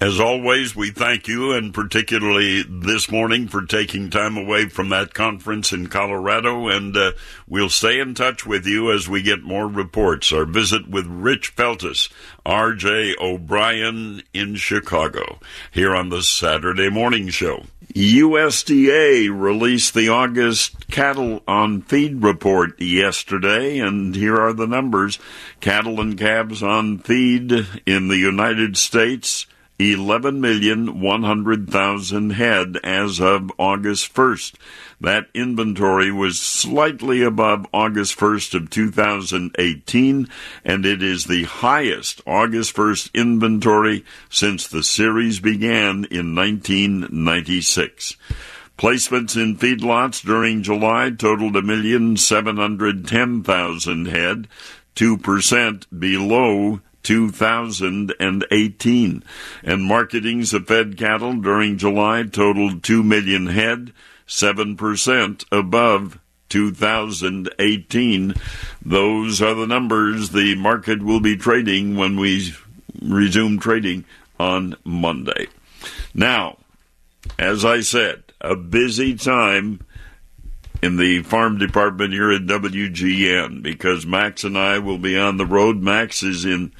As 0.00 0.18
always, 0.18 0.74
we 0.74 0.90
thank 0.90 1.28
you, 1.28 1.52
and 1.52 1.72
particularly 1.72 2.64
this 2.64 3.08
morning, 3.10 3.46
for 3.46 3.64
taking 3.64 4.10
time 4.10 4.36
away 4.36 4.68
from 4.68 4.88
that 4.88 5.14
conference 5.14 5.72
in 5.72 5.86
Colorado. 5.86 6.66
And 6.66 6.96
uh, 6.96 7.12
we'll 7.48 7.68
stay 7.68 8.00
in 8.00 8.14
touch 8.14 8.44
with 8.44 8.66
you 8.66 8.90
as 8.92 9.08
we 9.08 9.22
get 9.22 9.44
more 9.44 9.68
reports. 9.68 10.32
Our 10.32 10.46
visit 10.46 10.88
with 10.88 11.06
Rich 11.06 11.54
Feltes, 11.54 12.10
R.J. 12.44 13.14
O'Brien 13.20 14.24
in 14.34 14.56
Chicago, 14.56 15.38
here 15.70 15.94
on 15.94 16.08
the 16.08 16.24
Saturday 16.24 16.90
Morning 16.90 17.28
Show. 17.28 17.64
USDA 17.94 19.30
released 19.30 19.94
the 19.94 20.08
August 20.08 20.88
cattle 20.88 21.40
on 21.46 21.82
feed 21.82 22.20
report 22.20 22.80
yesterday, 22.80 23.78
and 23.78 24.16
here 24.16 24.36
are 24.36 24.52
the 24.52 24.66
numbers. 24.66 25.20
Cattle 25.60 26.00
and 26.00 26.18
calves 26.18 26.64
on 26.64 26.98
feed 26.98 27.52
in 27.86 28.08
the 28.08 28.18
United 28.18 28.76
States 28.76 29.46
11,100,000 29.78 32.32
head 32.32 32.78
as 32.84 33.20
of 33.20 33.50
August 33.58 34.14
1st. 34.14 34.54
That 35.00 35.26
inventory 35.34 36.12
was 36.12 36.38
slightly 36.38 37.22
above 37.22 37.66
August 37.74 38.16
1st 38.16 38.54
of 38.54 38.70
2018, 38.70 40.28
and 40.64 40.86
it 40.86 41.02
is 41.02 41.24
the 41.24 41.42
highest 41.44 42.20
August 42.24 42.76
1st 42.76 43.12
inventory 43.14 44.04
since 44.30 44.68
the 44.68 44.84
series 44.84 45.40
began 45.40 46.04
in 46.04 46.36
1996. 46.36 48.16
Placements 48.78 49.36
in 49.36 49.56
feedlots 49.56 50.24
during 50.24 50.62
July 50.62 51.10
totaled 51.10 51.56
a 51.56 51.62
million 51.62 52.16
seven 52.16 52.56
hundred 52.56 53.06
ten 53.06 53.42
thousand 53.42 54.06
head, 54.06 54.48
two 54.96 55.16
percent 55.16 55.86
below 55.96 56.80
2018. 57.04 59.22
And 59.62 59.84
marketings 59.84 60.52
of 60.52 60.66
fed 60.66 60.98
cattle 60.98 61.34
during 61.34 61.78
July 61.78 62.24
totaled 62.24 62.82
2 62.82 63.04
million 63.04 63.46
head, 63.46 63.92
7% 64.26 65.44
above 65.52 66.18
2018. 66.48 68.34
Those 68.84 69.42
are 69.42 69.54
the 69.54 69.66
numbers 69.66 70.30
the 70.30 70.54
market 70.56 71.02
will 71.02 71.20
be 71.20 71.36
trading 71.36 71.96
when 71.96 72.18
we 72.18 72.54
resume 73.00 73.58
trading 73.58 74.04
on 74.38 74.76
Monday. 74.84 75.48
Now, 76.14 76.58
as 77.38 77.64
I 77.64 77.80
said, 77.80 78.22
a 78.40 78.56
busy 78.56 79.14
time 79.14 79.80
in 80.82 80.96
the 80.96 81.22
farm 81.22 81.58
department 81.58 82.12
here 82.12 82.30
at 82.30 82.46
WGN 82.46 83.62
because 83.62 84.06
Max 84.06 84.44
and 84.44 84.58
I 84.58 84.78
will 84.78 84.98
be 84.98 85.18
on 85.18 85.36
the 85.36 85.46
road. 85.46 85.82
Max 85.82 86.22
is 86.22 86.44
in 86.44 86.72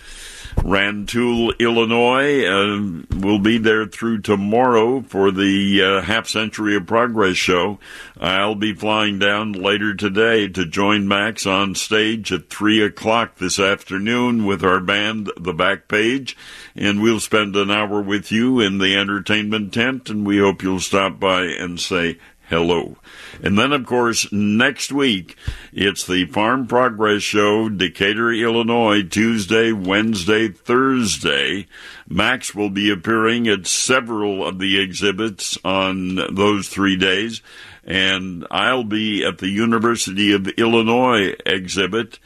Rantoul, 0.62 1.52
Illinois. 1.58 2.44
Uh, 2.44 3.02
we'll 3.10 3.38
be 3.38 3.58
there 3.58 3.86
through 3.86 4.20
tomorrow 4.20 5.02
for 5.02 5.30
the 5.30 5.82
uh, 5.82 6.00
Half 6.02 6.28
Century 6.28 6.76
of 6.76 6.86
Progress 6.86 7.36
show. 7.36 7.78
I'll 8.18 8.54
be 8.54 8.72
flying 8.72 9.18
down 9.18 9.52
later 9.52 9.94
today 9.94 10.48
to 10.48 10.64
join 10.64 11.08
Max 11.08 11.46
on 11.46 11.74
stage 11.74 12.32
at 12.32 12.50
3 12.50 12.82
o'clock 12.82 13.36
this 13.36 13.58
afternoon 13.58 14.46
with 14.46 14.64
our 14.64 14.80
band, 14.80 15.30
The 15.36 15.52
Back 15.52 15.88
Page, 15.88 16.36
and 16.74 17.02
we'll 17.02 17.20
spend 17.20 17.56
an 17.56 17.70
hour 17.70 18.00
with 18.00 18.30
you 18.30 18.60
in 18.60 18.78
the 18.78 18.96
entertainment 18.96 19.74
tent, 19.74 20.08
and 20.08 20.26
we 20.26 20.38
hope 20.38 20.62
you'll 20.62 20.80
stop 20.80 21.18
by 21.18 21.42
and 21.44 21.80
say 21.80 22.18
hello. 22.48 22.96
And 23.42 23.58
then, 23.58 23.72
of 23.72 23.86
course, 23.86 24.30
next 24.32 24.92
week, 24.92 25.36
it's 25.72 26.06
the 26.06 26.26
Farm 26.26 26.66
Progress 26.66 27.22
Show, 27.22 27.68
Decatur, 27.68 28.32
Illinois, 28.32 29.02
Tuesday, 29.02 29.72
Wednesday, 29.72 30.48
Thursday. 30.48 31.66
Max 32.08 32.54
will 32.54 32.70
be 32.70 32.90
appearing 32.90 33.48
at 33.48 33.66
several 33.66 34.46
of 34.46 34.58
the 34.58 34.80
exhibits 34.80 35.58
on 35.64 36.16
those 36.34 36.68
three 36.68 36.96
days. 36.96 37.42
And 37.84 38.46
I'll 38.50 38.84
be 38.84 39.24
at 39.24 39.38
the 39.38 39.48
University 39.48 40.32
of 40.32 40.48
Illinois 40.48 41.34
exhibit 41.44 42.18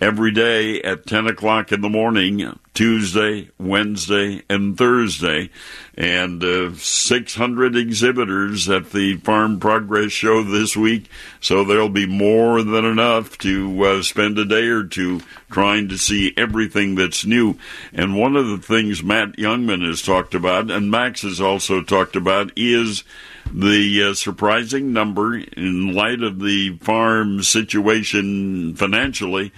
every 0.00 0.32
day 0.32 0.80
at 0.82 1.06
10 1.06 1.26
o'clock 1.26 1.72
in 1.72 1.80
the 1.80 1.88
morning, 1.88 2.58
Tuesday, 2.78 3.50
Wednesday, 3.58 4.40
and 4.48 4.78
Thursday. 4.78 5.50
And 5.96 6.44
uh, 6.44 6.74
600 6.74 7.74
exhibitors 7.74 8.68
at 8.68 8.92
the 8.92 9.16
Farm 9.16 9.58
Progress 9.58 10.12
Show 10.12 10.44
this 10.44 10.76
week. 10.76 11.10
So 11.40 11.64
there'll 11.64 11.88
be 11.88 12.06
more 12.06 12.62
than 12.62 12.84
enough 12.84 13.36
to 13.38 13.82
uh, 13.82 14.02
spend 14.02 14.38
a 14.38 14.44
day 14.44 14.66
or 14.66 14.84
two 14.84 15.22
trying 15.50 15.88
to 15.88 15.98
see 15.98 16.32
everything 16.36 16.94
that's 16.94 17.26
new. 17.26 17.58
And 17.92 18.16
one 18.16 18.36
of 18.36 18.46
the 18.46 18.58
things 18.58 19.02
Matt 19.02 19.32
Youngman 19.32 19.84
has 19.84 20.00
talked 20.00 20.36
about, 20.36 20.70
and 20.70 20.88
Max 20.88 21.22
has 21.22 21.40
also 21.40 21.82
talked 21.82 22.14
about, 22.14 22.52
is 22.54 23.02
the 23.52 24.10
uh, 24.10 24.14
surprising 24.14 24.92
number 24.92 25.36
in 25.36 25.94
light 25.94 26.22
of 26.22 26.38
the 26.38 26.76
farm 26.76 27.42
situation 27.42 28.76
financially 28.76 29.50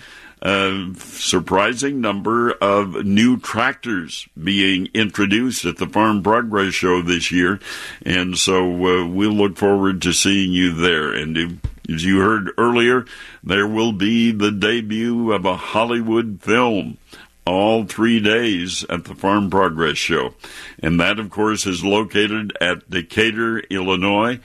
a 0.43 0.93
surprising 0.97 2.01
number 2.01 2.53
of 2.53 3.05
new 3.05 3.39
tractors 3.39 4.27
being 4.43 4.89
introduced 4.95 5.65
at 5.65 5.77
the 5.77 5.87
Farm 5.87 6.23
Progress 6.23 6.73
Show 6.73 7.03
this 7.03 7.31
year. 7.31 7.61
And 8.05 8.39
so 8.39 8.65
uh, 8.65 9.07
we'll 9.07 9.33
look 9.33 9.57
forward 9.57 10.01
to 10.03 10.13
seeing 10.13 10.53
you 10.53 10.73
there. 10.73 11.13
And 11.13 11.61
as 11.89 12.05
you 12.05 12.21
heard 12.21 12.53
earlier, 12.57 13.05
there 13.43 13.67
will 13.67 13.93
be 13.93 14.33
the 14.33 14.51
debut 14.51 15.33
of 15.33 15.45
a 15.45 15.57
Hollywood 15.57 16.41
film 16.41 16.99
all 17.47 17.85
three 17.85 18.21
days 18.21 18.85
at 18.89 19.05
the 19.05 19.15
Farm 19.15 19.51
Progress 19.51 19.99
Show. 19.99 20.35
And 20.79 21.01
that, 21.01 21.19
of 21.19 21.31
course, 21.31 21.67
is 21.67 21.85
located 21.85 22.57
at 22.61 22.89
Decatur, 22.89 23.59
Illinois. 23.71 24.39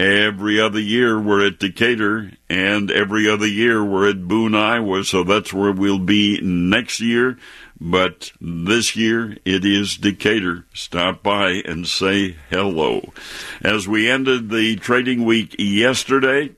Every 0.00 0.58
other 0.58 0.80
year 0.80 1.20
we're 1.20 1.46
at 1.46 1.58
Decatur, 1.58 2.32
and 2.48 2.90
every 2.90 3.28
other 3.28 3.46
year 3.46 3.84
we're 3.84 4.08
at 4.08 4.26
Boone, 4.26 4.54
Iowa, 4.54 5.04
so 5.04 5.24
that's 5.24 5.52
where 5.52 5.72
we'll 5.72 5.98
be 5.98 6.40
next 6.40 7.00
year. 7.00 7.36
But 7.78 8.32
this 8.40 8.96
year 8.96 9.36
it 9.44 9.62
is 9.66 9.98
Decatur. 9.98 10.64
Stop 10.72 11.22
by 11.22 11.50
and 11.66 11.86
say 11.86 12.36
hello. 12.48 13.12
As 13.60 13.86
we 13.86 14.08
ended 14.08 14.48
the 14.48 14.76
trading 14.76 15.26
week 15.26 15.54
yesterday, 15.58 16.52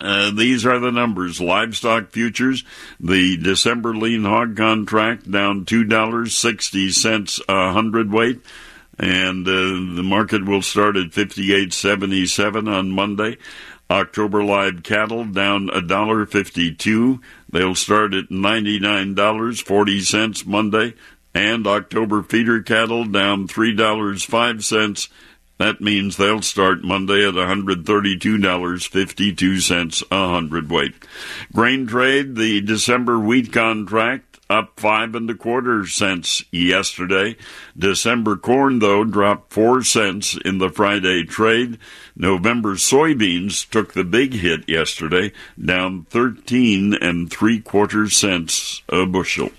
uh, 0.00 0.30
these 0.30 0.64
are 0.64 0.78
the 0.78 0.92
numbers. 0.92 1.40
Livestock 1.40 2.12
futures, 2.12 2.62
the 3.00 3.36
December 3.38 3.92
lean 3.92 4.22
hog 4.22 4.56
contract 4.56 5.28
down 5.28 5.64
$2.60 5.64 7.40
a 7.48 7.72
hundredweight 7.72 8.40
and 8.98 9.46
uh, 9.46 9.94
the 9.94 10.04
market 10.04 10.44
will 10.44 10.62
start 10.62 10.96
at 10.96 11.10
58.77 11.10 12.72
on 12.72 12.90
Monday. 12.90 13.36
October 13.88 14.42
live 14.42 14.82
cattle 14.82 15.24
down 15.24 15.70
a 15.72 15.80
dollar 15.80 16.26
fifty-two. 16.26 17.20
They'll 17.52 17.76
start 17.76 18.14
at 18.14 18.32
ninety-nine 18.32 19.14
dollars 19.14 19.60
forty 19.60 20.00
cents 20.00 20.44
Monday, 20.44 20.94
and 21.32 21.68
October 21.68 22.24
feeder 22.24 22.62
cattle 22.62 23.04
down 23.04 23.46
three 23.46 23.76
dollars 23.76 24.24
five 24.24 24.64
cents. 24.64 25.08
That 25.58 25.80
means 25.80 26.16
they'll 26.16 26.42
start 26.42 26.84
Monday 26.84 27.26
at 27.26 27.32
$132.52 27.32 30.02
a 30.10 30.28
hundredweight. 30.28 30.94
Grain 31.54 31.86
trade, 31.86 32.36
the 32.36 32.60
December 32.60 33.18
wheat 33.18 33.54
contract 33.54 34.25
up 34.48 34.78
five 34.78 35.14
and 35.14 35.28
a 35.28 35.34
quarter 35.34 35.86
cents 35.86 36.44
yesterday. 36.50 37.36
December 37.76 38.36
corn, 38.36 38.78
though, 38.78 39.04
dropped 39.04 39.52
four 39.52 39.82
cents 39.82 40.36
in 40.44 40.58
the 40.58 40.70
Friday 40.70 41.24
trade. 41.24 41.78
November 42.14 42.74
soybeans 42.74 43.68
took 43.68 43.92
the 43.92 44.04
big 44.04 44.34
hit 44.34 44.68
yesterday, 44.68 45.32
down 45.62 46.04
13 46.10 46.94
and 46.94 47.30
three 47.30 47.60
quarter 47.60 48.08
cents 48.08 48.82
a 48.88 49.04
bushel. 49.04 49.50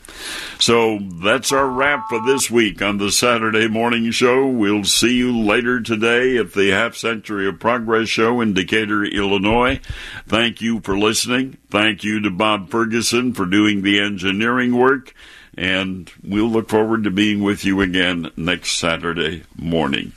So 0.60 1.00
that's 1.00 1.52
our 1.52 1.68
wrap 1.68 2.10
for 2.10 2.20
this 2.26 2.50
week 2.50 2.82
on 2.82 2.98
the 2.98 3.12
Saturday 3.12 3.68
Morning 3.68 4.12
Show. 4.12 4.48
We'll 4.48 4.84
see 4.84 5.16
you 5.16 5.38
later 5.38 5.82
today 5.82 6.38
at 6.38 6.54
the 6.54 6.70
Half 6.70 6.96
Century 6.96 7.48
of 7.48 7.60
Progress 7.60 8.10
Show 8.10 8.42
in 8.42 8.54
Decatur, 8.54 9.04
Illinois. 9.06 9.80
Thank 10.28 10.62
you 10.62 10.80
for 10.80 10.98
listening. 10.98 11.58
Thank 11.70 12.04
you 12.04 12.20
to 12.22 12.32
Bob 12.32 12.70
Ferguson 12.70 13.34
for 13.34 13.46
doing 13.46 13.82
the 13.82 14.00
engineering 14.00 14.76
work. 14.76 15.14
And 15.56 16.12
we'll 16.24 16.50
look 16.50 16.70
forward 16.70 17.04
to 17.06 17.12
being 17.12 17.42
with 17.42 17.66
you 17.66 17.82
again 17.82 18.30
next 18.38 18.74
Saturday 18.74 19.44
morning. 19.56 20.14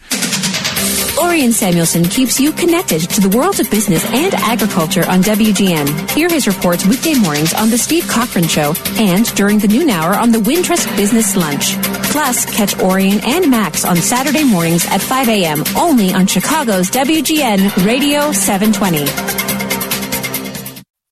Orion 1.21 1.53
Samuelson 1.53 2.05
keeps 2.05 2.41
you 2.41 2.51
connected 2.51 3.01
to 3.11 3.21
the 3.21 3.37
world 3.37 3.61
of 3.61 3.71
business 3.71 4.05
and 4.07 4.33
agriculture 4.35 5.05
on 5.07 5.23
WGN. 5.23 6.11
Hear 6.13 6.29
his 6.29 6.47
reports 6.47 6.87
weekday 6.87 7.15
mornings 7.15 7.53
on 7.53 7.69
The 7.69 7.77
Steve 7.77 8.09
Cochran 8.09 8.49
Show 8.49 8.75
and 8.97 9.27
during 9.35 9.59
the 9.59 9.69
noon 9.69 9.91
hour 9.91 10.15
on 10.15 10.33
the 10.33 10.39
Wintrust 10.39 10.97
Business 10.97 11.37
Lunch. 11.37 11.77
Plus, 12.11 12.47
catch 12.47 12.79
Orion 12.81 13.21
and 13.25 13.51
Max 13.51 13.85
on 13.85 13.97
Saturday 13.97 14.45
mornings 14.45 14.87
at 14.87 15.01
5 15.03 15.29
a.m. 15.29 15.63
only 15.77 16.13
on 16.13 16.27
Chicago's 16.27 16.91
WGN 16.91 17.85
Radio 17.85 18.33
720. 18.33 19.60